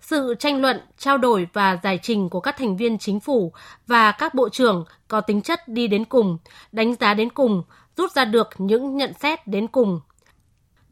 Sự 0.00 0.34
tranh 0.38 0.60
luận, 0.60 0.80
trao 0.98 1.18
đổi 1.18 1.48
và 1.52 1.78
giải 1.82 1.98
trình 2.02 2.28
của 2.28 2.40
các 2.40 2.56
thành 2.58 2.76
viên 2.76 2.98
chính 2.98 3.20
phủ 3.20 3.52
và 3.86 4.12
các 4.12 4.34
bộ 4.34 4.48
trưởng 4.48 4.84
có 5.08 5.20
tính 5.20 5.42
chất 5.42 5.68
đi 5.68 5.86
đến 5.86 6.04
cùng, 6.04 6.38
đánh 6.72 6.94
giá 6.94 7.14
đến 7.14 7.30
cùng, 7.30 7.62
rút 7.96 8.12
ra 8.12 8.24
được 8.24 8.48
những 8.58 8.96
nhận 8.96 9.12
xét 9.20 9.46
đến 9.46 9.66
cùng. 9.66 10.00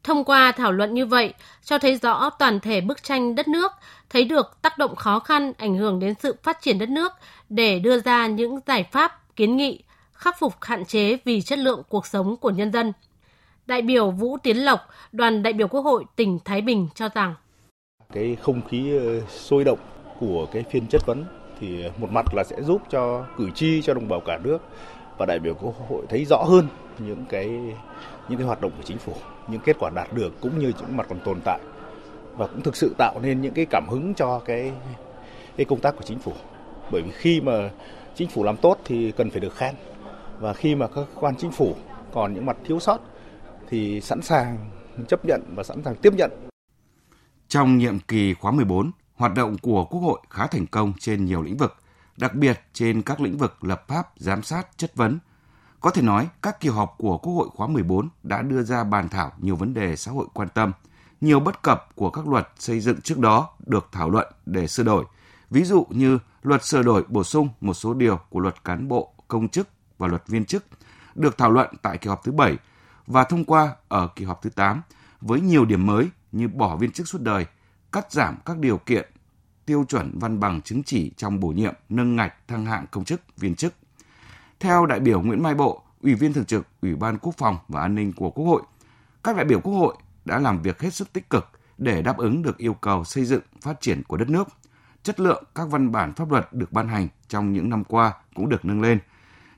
Thông 0.05 0.25
qua 0.25 0.53
thảo 0.53 0.73
luận 0.73 0.95
như 0.95 1.07
vậy, 1.07 1.35
cho 1.65 1.79
thấy 1.79 1.97
rõ 1.97 2.31
toàn 2.31 2.61
thể 2.61 2.81
bức 2.81 3.03
tranh 3.03 3.35
đất 3.35 3.49
nước, 3.49 3.73
thấy 4.11 4.25
được 4.25 4.63
tác 4.63 4.79
động 4.79 4.97
khó 4.97 5.19
khăn 5.19 5.53
ảnh 5.59 5.77
hưởng 5.77 6.01
đến 6.01 6.15
sự 6.23 6.37
phát 6.43 6.59
triển 6.61 6.79
đất 6.79 6.89
nước 6.89 7.13
để 7.49 7.79
đưa 7.79 8.01
ra 8.01 8.27
những 8.27 8.61
giải 8.67 8.85
pháp, 8.93 9.37
kiến 9.37 9.57
nghị, 9.57 9.83
khắc 10.13 10.39
phục 10.39 10.55
hạn 10.61 10.85
chế 10.85 11.19
vì 11.25 11.43
chất 11.43 11.59
lượng 11.59 11.83
cuộc 11.89 12.07
sống 12.07 12.37
của 12.37 12.51
nhân 12.51 12.73
dân. 12.73 12.93
Đại 13.67 13.83
biểu 13.83 14.11
Vũ 14.11 14.37
Tiến 14.43 14.57
Lộc, 14.57 14.81
đoàn 15.13 15.43
đại 15.43 15.53
biểu 15.53 15.69
Quốc 15.69 15.83
hội 15.83 16.05
tỉnh 16.17 16.39
Thái 16.45 16.61
Bình 16.61 16.89
cho 16.95 17.09
rằng 17.15 17.35
cái 18.13 18.37
không 18.43 18.61
khí 18.69 18.99
ờ, 18.99 19.21
sôi 19.29 19.65
động 19.65 19.79
của 20.21 20.47
cái 20.53 20.65
phiên 20.71 20.87
chất 20.87 21.07
vấn 21.07 21.25
thì 21.61 21.85
một 21.99 22.11
mặt 22.11 22.35
là 22.35 22.45
sẽ 22.45 22.63
giúp 22.63 22.83
cho 22.91 23.27
cử 23.37 23.51
tri 23.55 23.83
cho 23.83 23.95
đồng 23.95 24.09
bào 24.09 24.21
cả 24.21 24.39
nước 24.45 24.59
và 25.19 25.27
đại 25.27 25.39
biểu 25.39 25.55
quốc 25.55 25.75
hội 25.89 26.07
thấy 26.09 26.25
rõ 26.25 26.45
hơn 26.49 26.67
những 26.99 27.25
cái 27.29 27.51
những 28.31 28.39
cái 28.39 28.47
hoạt 28.47 28.61
động 28.61 28.73
của 28.77 28.83
chính 28.85 28.99
phủ, 28.99 29.15
những 29.49 29.61
kết 29.61 29.77
quả 29.79 29.91
đạt 29.91 30.13
được 30.13 30.41
cũng 30.41 30.59
như 30.59 30.73
những 30.81 30.97
mặt 30.97 31.07
còn 31.09 31.21
tồn 31.25 31.41
tại 31.45 31.61
và 32.37 32.47
cũng 32.47 32.63
thực 32.63 32.77
sự 32.77 32.95
tạo 32.99 33.21
nên 33.23 33.41
những 33.41 33.55
cái 33.55 33.67
cảm 33.71 33.87
hứng 33.91 34.15
cho 34.15 34.39
cái 34.45 34.73
cái 35.57 35.65
công 35.65 35.81
tác 35.81 35.97
của 35.97 36.03
chính 36.05 36.19
phủ. 36.19 36.33
Bởi 36.93 37.03
vì 37.03 37.11
khi 37.13 37.41
mà 37.41 37.71
chính 38.15 38.29
phủ 38.29 38.45
làm 38.45 38.57
tốt 38.57 38.79
thì 38.85 39.13
cần 39.13 39.31
phải 39.31 39.41
được 39.41 39.57
khen 39.57 39.75
và 40.39 40.53
khi 40.53 40.75
mà 40.75 40.87
các 40.87 41.05
quan 41.15 41.37
chính 41.37 41.53
phủ 41.53 41.75
còn 42.13 42.35
những 42.35 42.47
mặt 42.47 42.57
thiếu 42.65 42.81
sót 42.81 42.99
thì 43.69 44.01
sẵn 44.01 44.23
sàng 44.23 44.71
chấp 45.09 45.25
nhận 45.25 45.43
và 45.55 45.63
sẵn 45.63 45.83
sàng 45.85 45.95
tiếp 45.97 46.15
nhận. 46.15 46.31
Trong 47.49 47.79
nhiệm 47.79 47.99
kỳ 47.99 48.35
khóa 48.35 48.53
14, 48.53 48.91
hoạt 49.15 49.35
động 49.35 49.57
của 49.59 49.85
Quốc 49.85 50.01
hội 50.01 50.21
khá 50.31 50.47
thành 50.47 50.67
công 50.67 50.93
trên 50.99 51.25
nhiều 51.25 51.43
lĩnh 51.43 51.57
vực, 51.57 51.75
đặc 52.17 52.35
biệt 52.35 52.61
trên 52.73 53.03
các 53.03 53.21
lĩnh 53.21 53.37
vực 53.37 53.65
lập 53.65 53.85
pháp, 53.89 54.07
giám 54.17 54.43
sát, 54.43 54.69
chất 54.77 54.97
vấn. 54.97 55.19
Có 55.81 55.91
thể 55.91 56.03
nói, 56.03 56.29
các 56.43 56.61
kỳ 56.61 56.69
họp 56.69 56.95
của 56.99 57.19
Quốc 57.19 57.33
hội 57.33 57.49
khóa 57.55 57.67
14 57.67 58.09
đã 58.23 58.43
đưa 58.43 58.63
ra 58.63 58.85
bàn 58.85 59.09
thảo 59.09 59.33
nhiều 59.39 59.57
vấn 59.57 59.75
đề 59.75 59.97
xã 59.97 60.11
hội 60.11 60.27
quan 60.33 60.49
tâm, 60.49 60.73
nhiều 61.21 61.41
bất 61.41 61.63
cập 61.63 61.89
của 61.95 62.11
các 62.11 62.29
luật 62.29 62.49
xây 62.59 62.81
dựng 62.81 63.01
trước 63.01 63.19
đó 63.19 63.49
được 63.67 63.89
thảo 63.93 64.11
luận 64.11 64.27
để 64.47 64.67
sửa 64.67 64.83
đổi. 64.83 65.05
Ví 65.51 65.65
dụ 65.65 65.87
như 65.91 66.19
luật 66.43 66.65
sửa 66.65 66.83
đổi 66.83 67.05
bổ 67.09 67.25
sung 67.25 67.49
một 67.61 67.75
số 67.75 67.95
điều 67.95 68.21
của 68.31 68.41
luật 68.41 68.65
cán 68.65 68.89
bộ, 68.89 69.13
công 69.29 69.49
chức 69.49 69.69
và 69.99 70.07
luật 70.07 70.29
viên 70.29 70.45
chức 70.45 70.65
được 71.15 71.39
thảo 71.39 71.51
luận 71.51 71.69
tại 71.83 71.99
kỳ 71.99 72.09
họp 72.09 72.25
thứ 72.25 72.33
7 72.33 72.57
và 73.07 73.25
thông 73.25 73.45
qua 73.45 73.75
ở 73.89 74.09
kỳ 74.17 74.25
họp 74.25 74.43
thứ 74.43 74.51
8 74.51 74.83
với 75.21 75.41
nhiều 75.41 75.65
điểm 75.65 75.87
mới 75.87 76.09
như 76.33 76.49
bỏ 76.49 76.77
viên 76.77 76.93
chức 76.93 77.09
suốt 77.09 77.23
đời, 77.23 77.47
cắt 77.93 78.13
giảm 78.13 78.37
các 78.45 78.59
điều 78.59 78.79
kiện 78.79 79.11
tiêu 79.67 79.85
chuẩn 79.89 80.19
văn 80.19 80.41
bằng 80.41 80.63
chứng 80.63 80.83
chỉ 80.83 81.13
trong 81.17 81.41
bổ 81.41 81.49
nhiệm, 81.49 81.75
nâng 81.89 82.17
ngạch 82.17 82.49
thăng 82.49 82.67
hạng 82.67 82.87
công 82.91 83.05
chức, 83.05 83.21
viên 83.37 83.55
chức. 83.55 83.75
Theo 84.61 84.87
đại 84.87 85.01
biểu 85.01 85.23
Nguyễn 85.23 85.43
Mai 85.43 85.55
Bộ, 85.55 85.83
Ủy 86.03 86.15
viên 86.15 86.33
thường 86.33 86.45
trực 86.45 86.67
Ủy 86.83 86.95
ban 86.95 87.19
Quốc 87.19 87.35
phòng 87.39 87.57
và 87.69 87.81
An 87.81 87.95
ninh 87.95 88.13
của 88.17 88.31
Quốc 88.31 88.45
hội, 88.45 88.63
các 89.25 89.37
đại 89.37 89.45
biểu 89.45 89.61
Quốc 89.61 89.73
hội 89.73 89.95
đã 90.25 90.39
làm 90.39 90.63
việc 90.63 90.81
hết 90.81 90.95
sức 90.95 91.13
tích 91.13 91.31
cực 91.31 91.45
để 91.79 92.03
đáp 92.03 92.17
ứng 92.19 92.43
được 92.43 92.59
yêu 92.59 92.75
cầu 92.75 93.05
xây 93.05 93.25
dựng 93.25 93.43
phát 93.61 93.81
triển 93.81 94.03
của 94.09 94.17
đất 94.17 94.29
nước. 94.29 94.49
Chất 95.03 95.21
lượng 95.21 95.45
các 95.55 95.69
văn 95.71 95.93
bản 95.93 96.13
pháp 96.13 96.31
luật 96.31 96.53
được 96.53 96.73
ban 96.73 96.89
hành 96.89 97.09
trong 97.29 97.53
những 97.53 97.71
năm 97.71 97.85
qua 97.85 98.13
cũng 98.35 98.49
được 98.49 98.65
nâng 98.65 98.81
lên. 98.81 98.99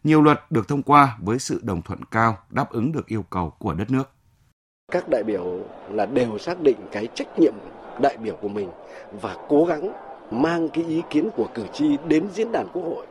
Nhiều 0.05 0.23
luật 0.23 0.45
được 0.51 0.69
thông 0.69 0.83
qua 0.83 1.19
với 1.21 1.39
sự 1.39 1.61
đồng 1.63 1.83
thuận 1.83 2.05
cao 2.05 2.39
đáp 2.51 2.71
ứng 2.71 2.93
được 2.93 3.07
yêu 3.07 3.23
cầu 3.23 3.51
của 3.59 3.75
đất 3.75 3.91
nước 3.91 4.11
các 4.93 5.09
đại 5.09 5.23
biểu 5.23 5.45
là 5.91 6.07
đều 6.07 6.39
xác 6.39 6.61
định 6.61 6.77
cái 6.93 7.09
trách 7.15 7.39
nhiệm 7.39 7.55
đại 8.01 8.17
biểu 8.17 8.37
của 8.37 8.49
mình 8.49 8.69
và 9.21 9.37
cố 9.49 9.65
gắng 9.65 9.93
mang 10.31 10.69
cái 10.69 10.85
ý 10.85 11.03
kiến 11.11 11.31
của 11.37 11.47
cử 11.55 11.65
tri 11.73 11.97
đến 12.09 12.29
diễn 12.35 12.53
đàn 12.53 12.67
quốc 12.73 12.83
hội. 12.83 13.07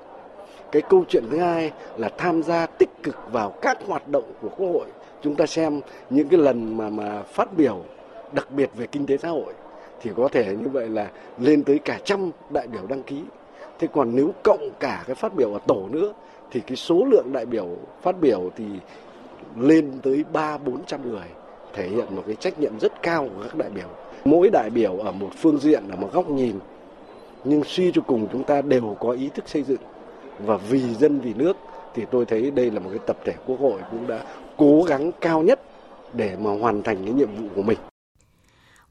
Cái 0.72 0.82
câu 0.82 1.04
chuyện 1.10 1.24
thứ 1.32 1.38
hai 1.38 1.72
là 1.98 2.10
tham 2.18 2.44
gia 2.44 2.66
tích 2.66 2.90
cực 3.04 3.18
vào 3.32 3.50
các 3.50 3.78
hoạt 3.88 4.08
động 4.08 4.34
của 4.42 4.50
quốc 4.58 4.68
hội. 4.68 4.86
Chúng 5.22 5.36
ta 5.36 5.46
xem 5.46 5.82
những 6.10 6.30
cái 6.30 6.40
lần 6.40 6.78
mà 6.78 6.90
mà 6.90 7.24
phát 7.24 7.58
biểu 7.58 7.84
đặc 8.32 8.48
biệt 8.52 8.70
về 8.76 8.88
kinh 8.88 9.06
tế 9.06 9.18
xã 9.18 9.30
hội 9.30 9.54
thì 10.02 10.12
có 10.18 10.28
thể 10.28 10.56
như 10.60 10.70
vậy 10.70 10.90
là 10.90 11.08
lên 11.40 11.64
tới 11.64 11.80
cả 11.80 12.00
trăm 12.04 12.32
đại 12.50 12.68
biểu 12.68 12.88
đăng 12.88 13.04
ký. 13.04 13.24
Thế 13.80 13.88
còn 13.94 14.16
nếu 14.16 14.32
cộng 14.44 14.70
cả 14.80 15.04
cái 15.08 15.16
phát 15.16 15.36
biểu 15.36 15.54
ở 15.54 15.60
tổ 15.68 15.88
nữa 15.92 16.14
thì 16.52 16.60
cái 16.60 16.76
số 16.76 17.06
lượng 17.12 17.34
đại 17.34 17.46
biểu 17.46 17.68
phát 18.02 18.22
biểu 18.22 18.52
thì 18.56 18.66
lên 19.58 19.92
tới 20.04 20.26
ba 20.34 20.58
bốn 20.58 20.86
trăm 20.86 21.10
người 21.12 21.28
thể 21.74 21.88
hiện 21.88 22.16
một 22.16 22.24
cái 22.28 22.36
trách 22.36 22.60
nhiệm 22.60 22.80
rất 22.80 23.02
cao 23.04 23.30
của 23.36 23.44
các 23.44 23.56
đại 23.56 23.70
biểu. 23.70 23.88
Mỗi 24.26 24.50
đại 24.50 24.70
biểu 24.70 24.98
ở 24.98 25.12
một 25.12 25.30
phương 25.38 25.58
diện, 25.58 25.84
ở 25.90 25.96
một 25.96 26.10
góc 26.14 26.30
nhìn, 26.30 26.60
nhưng 27.44 27.64
suy 27.64 27.92
cho 27.92 28.02
cùng 28.08 28.28
chúng 28.32 28.44
ta 28.44 28.62
đều 28.62 28.98
có 29.00 29.12
ý 29.12 29.30
thức 29.36 29.50
xây 29.50 29.64
dựng 29.64 29.80
và 30.46 30.58
vì 30.58 30.94
dân 30.94 31.20
vì 31.20 31.34
nước 31.34 31.58
thì 31.94 32.06
tôi 32.12 32.26
thấy 32.26 32.52
đây 32.52 32.72
là 32.72 32.80
một 32.80 32.90
cái 32.90 33.00
tập 33.08 33.18
thể 33.26 33.34
quốc 33.46 33.60
hội 33.60 33.82
cũng 33.92 34.08
đã 34.08 34.24
cố 34.58 34.84
gắng 34.88 35.12
cao 35.22 35.42
nhất 35.42 35.62
để 36.14 36.38
mà 36.40 36.52
hoàn 36.62 36.84
thành 36.84 37.06
cái 37.06 37.14
nhiệm 37.14 37.36
vụ 37.36 37.48
của 37.56 37.62
mình. 37.62 37.78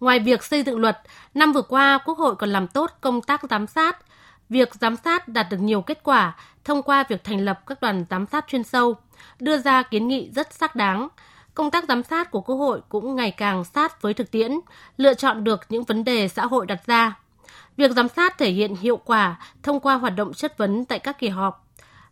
Ngoài 0.00 0.18
việc 0.18 0.44
xây 0.44 0.62
dựng 0.62 0.78
luật, 0.78 0.98
năm 1.34 1.52
vừa 1.52 1.62
qua 1.62 1.98
Quốc 2.04 2.18
hội 2.18 2.36
còn 2.36 2.50
làm 2.50 2.66
tốt 2.68 2.90
công 3.00 3.22
tác 3.22 3.40
giám 3.50 3.66
sát. 3.66 3.98
Việc 4.48 4.74
giám 4.74 4.96
sát 4.96 5.28
đạt 5.28 5.46
được 5.50 5.56
nhiều 5.60 5.82
kết 5.82 6.00
quả 6.02 6.36
thông 6.64 6.82
qua 6.82 7.04
việc 7.08 7.24
thành 7.24 7.44
lập 7.44 7.60
các 7.66 7.80
đoàn 7.80 8.04
giám 8.10 8.26
sát 8.26 8.44
chuyên 8.48 8.62
sâu, 8.62 8.96
đưa 9.40 9.58
ra 9.58 9.82
kiến 9.82 10.08
nghị 10.08 10.30
rất 10.34 10.52
xác 10.52 10.76
đáng, 10.76 11.08
công 11.54 11.70
tác 11.70 11.84
giám 11.88 12.02
sát 12.02 12.30
của 12.30 12.40
Quốc 12.40 12.56
hội 12.56 12.80
cũng 12.88 13.16
ngày 13.16 13.30
càng 13.30 13.64
sát 13.64 14.02
với 14.02 14.14
thực 14.14 14.30
tiễn, 14.30 14.52
lựa 14.96 15.14
chọn 15.14 15.44
được 15.44 15.60
những 15.68 15.84
vấn 15.84 16.04
đề 16.04 16.28
xã 16.28 16.46
hội 16.46 16.66
đặt 16.66 16.86
ra. 16.86 17.18
Việc 17.76 17.90
giám 17.90 18.08
sát 18.08 18.38
thể 18.38 18.50
hiện 18.50 18.76
hiệu 18.76 18.96
quả 18.96 19.38
thông 19.62 19.80
qua 19.80 19.94
hoạt 19.94 20.16
động 20.16 20.34
chất 20.34 20.58
vấn 20.58 20.84
tại 20.84 20.98
các 20.98 21.18
kỳ 21.18 21.28
họp. 21.28 21.66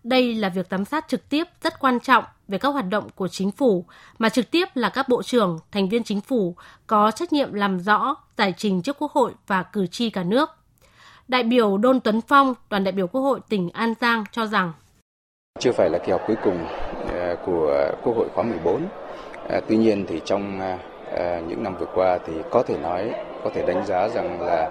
Đây 0.05 0.35
là 0.35 0.49
việc 0.49 0.67
giám 0.71 0.85
sát 0.85 1.09
trực 1.09 1.29
tiếp 1.29 1.45
rất 1.63 1.81
quan 1.81 2.01
trọng 2.01 2.25
về 2.49 2.59
các 2.59 2.69
hoạt 2.69 2.85
động 2.89 3.09
của 3.15 3.29
chính 3.29 3.51
phủ, 3.51 3.85
mà 4.19 4.29
trực 4.29 4.51
tiếp 4.51 4.69
là 4.75 4.89
các 4.89 5.09
bộ 5.09 5.23
trưởng, 5.23 5.59
thành 5.73 5.89
viên 5.89 6.05
chính 6.05 6.21
phủ 6.21 6.57
có 6.87 7.11
trách 7.11 7.33
nhiệm 7.33 7.53
làm 7.53 7.79
rõ, 7.79 8.17
giải 8.37 8.55
trình 8.57 8.83
trước 8.83 8.97
Quốc 8.99 9.13
hội 9.13 9.35
và 9.47 9.63
cử 9.63 9.87
tri 9.87 10.11
cả 10.11 10.23
nước. 10.23 10.51
Đại 11.29 11.43
biểu 11.43 11.79
Đôn 11.79 12.01
Tuấn 12.01 12.21
Phong, 12.21 12.55
đoàn 12.71 12.85
đại 12.85 12.93
biểu 12.93 13.07
Quốc 13.07 13.21
hội 13.21 13.41
tỉnh 13.49 13.71
An 13.71 13.95
Giang 14.01 14.25
cho 14.33 14.47
rằng 14.47 14.73
chưa 15.59 15.73
phải 15.73 15.91
là 15.91 15.99
kỳ 15.99 16.13
họp 16.13 16.27
cuối 16.27 16.37
cùng 16.45 16.59
à, 17.09 17.35
của 17.47 17.93
Quốc 18.03 18.17
hội 18.17 18.29
khóa 18.35 18.45
14 18.45 18.83
à, 19.49 19.61
tuy 19.69 19.77
nhiên 19.77 20.05
thì 20.09 20.21
trong 20.25 20.61
à, 20.61 21.41
những 21.49 21.63
năm 21.63 21.77
vừa 21.81 21.87
qua 21.95 22.19
thì 22.27 22.33
có 22.51 22.63
thể 22.63 22.79
nói, 22.79 23.13
có 23.45 23.51
thể 23.55 23.67
đánh 23.67 23.87
giá 23.87 24.09
rằng 24.09 24.41
là 24.41 24.71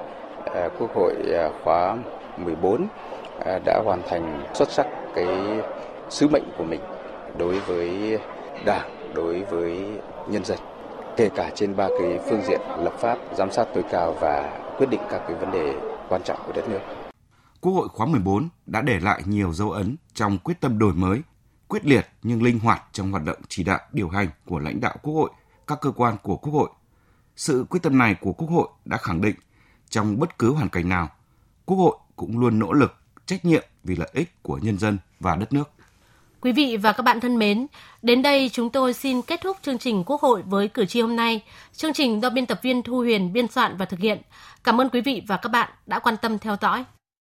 Ờ, 0.54 0.70
Quốc 0.80 0.96
hội 0.96 1.14
ờ, 1.34 1.52
khóa 1.64 1.98
14 2.38 2.88
ờ, 3.40 3.60
đã 3.66 3.82
hoàn 3.86 4.02
thành 4.10 4.44
xuất 4.54 4.72
sắc 4.72 4.88
cái 5.16 5.28
sứ 6.10 6.28
mệnh 6.28 6.44
của 6.58 6.64
mình 6.64 6.82
đối 7.38 7.60
với 7.60 8.20
Đảng, 8.66 9.14
đối 9.16 9.44
với 9.44 9.86
nhân 10.30 10.46
dân, 10.46 10.58
kể 11.18 11.30
cả 11.36 11.52
trên 11.56 11.76
ba 11.76 11.88
cái 12.00 12.20
phương 12.30 12.42
diện 12.48 12.62
lập 12.80 12.94
pháp, 13.00 13.18
giám 13.38 13.52
sát 13.52 13.68
tối 13.74 13.84
cao 13.92 14.16
và 14.22 14.60
quyết 14.78 14.90
định 14.90 15.02
các 15.10 15.22
cái 15.28 15.36
vấn 15.36 15.52
đề 15.52 15.74
quan 16.10 16.22
trọng 16.24 16.40
của 16.46 16.52
đất 16.56 16.70
nước. 16.70 16.80
Quốc 17.62 17.74
hội 17.74 17.88
khóa 17.88 18.06
14 18.06 18.50
đã 18.66 18.82
để 18.82 19.00
lại 19.00 19.22
nhiều 19.26 19.54
dấu 19.54 19.72
ấn 19.72 19.96
trong 20.14 20.38
quyết 20.38 20.62
tâm 20.62 20.80
đổi 20.80 20.94
mới, 20.94 21.22
quyết 21.68 21.86
liệt 21.86 22.08
nhưng 22.24 22.44
linh 22.44 22.60
hoạt 22.60 22.82
trong 22.92 23.12
hoạt 23.12 23.24
động 23.24 23.38
chỉ 23.48 23.64
đạo 23.64 23.80
điều 23.92 24.10
hành 24.10 24.28
của 24.46 24.60
lãnh 24.60 24.80
đạo 24.80 24.96
Quốc 25.04 25.14
hội, 25.14 25.30
các 25.68 25.82
cơ 25.82 25.92
quan 25.92 26.18
của 26.24 26.38
Quốc 26.38 26.54
hội. 26.54 26.70
Sự 27.36 27.66
quyết 27.70 27.80
tâm 27.84 27.98
này 27.98 28.16
của 28.22 28.34
Quốc 28.34 28.48
hội 28.48 28.68
đã 28.86 28.98
khẳng 28.98 29.22
định 29.22 29.36
trong 29.89 30.19
bất 30.19 30.39
cứ 30.39 30.54
hoàn 30.54 30.69
cảnh 30.69 30.89
nào, 30.89 31.10
Quốc 31.65 31.78
hội 31.78 31.97
cũng 32.15 32.39
luôn 32.39 32.60
nỗ 32.60 32.73
lực, 32.73 32.95
trách 33.26 33.45
nhiệm 33.45 33.63
vì 33.84 33.95
lợi 33.95 34.10
ích 34.13 34.43
của 34.43 34.60
nhân 34.62 34.80
dân 34.80 34.97
và 35.19 35.36
đất 35.36 35.54
nước. 35.54 35.71
Quý 36.41 36.52
vị 36.52 36.78
và 36.78 36.91
các 36.91 37.04
bạn 37.04 37.19
thân 37.19 37.38
mến, 37.38 37.67
đến 38.02 38.21
đây 38.21 38.50
chúng 38.54 38.69
tôi 38.69 38.93
xin 38.93 39.21
kết 39.21 39.41
thúc 39.41 39.58
chương 39.62 39.78
trình 39.78 40.04
Quốc 40.06 40.21
hội 40.21 40.41
với 40.45 40.67
cử 40.67 40.86
tri 40.86 41.02
hôm 41.02 41.15
nay. 41.15 41.43
Chương 41.73 41.93
trình 41.93 42.21
do 42.21 42.30
biên 42.30 42.45
tập 42.45 42.60
viên 42.62 42.84
Thu 42.84 42.97
Huyền 42.97 43.34
biên 43.34 43.47
soạn 43.47 43.78
và 43.78 43.86
thực 43.86 44.00
hiện. 44.00 44.21
Cảm 44.63 44.82
ơn 44.82 44.89
quý 44.89 45.02
vị 45.02 45.23
và 45.28 45.38
các 45.38 45.50
bạn 45.50 45.69
đã 45.86 46.00
quan 46.00 46.15
tâm 46.21 46.39
theo 46.39 46.56
dõi. 46.62 46.86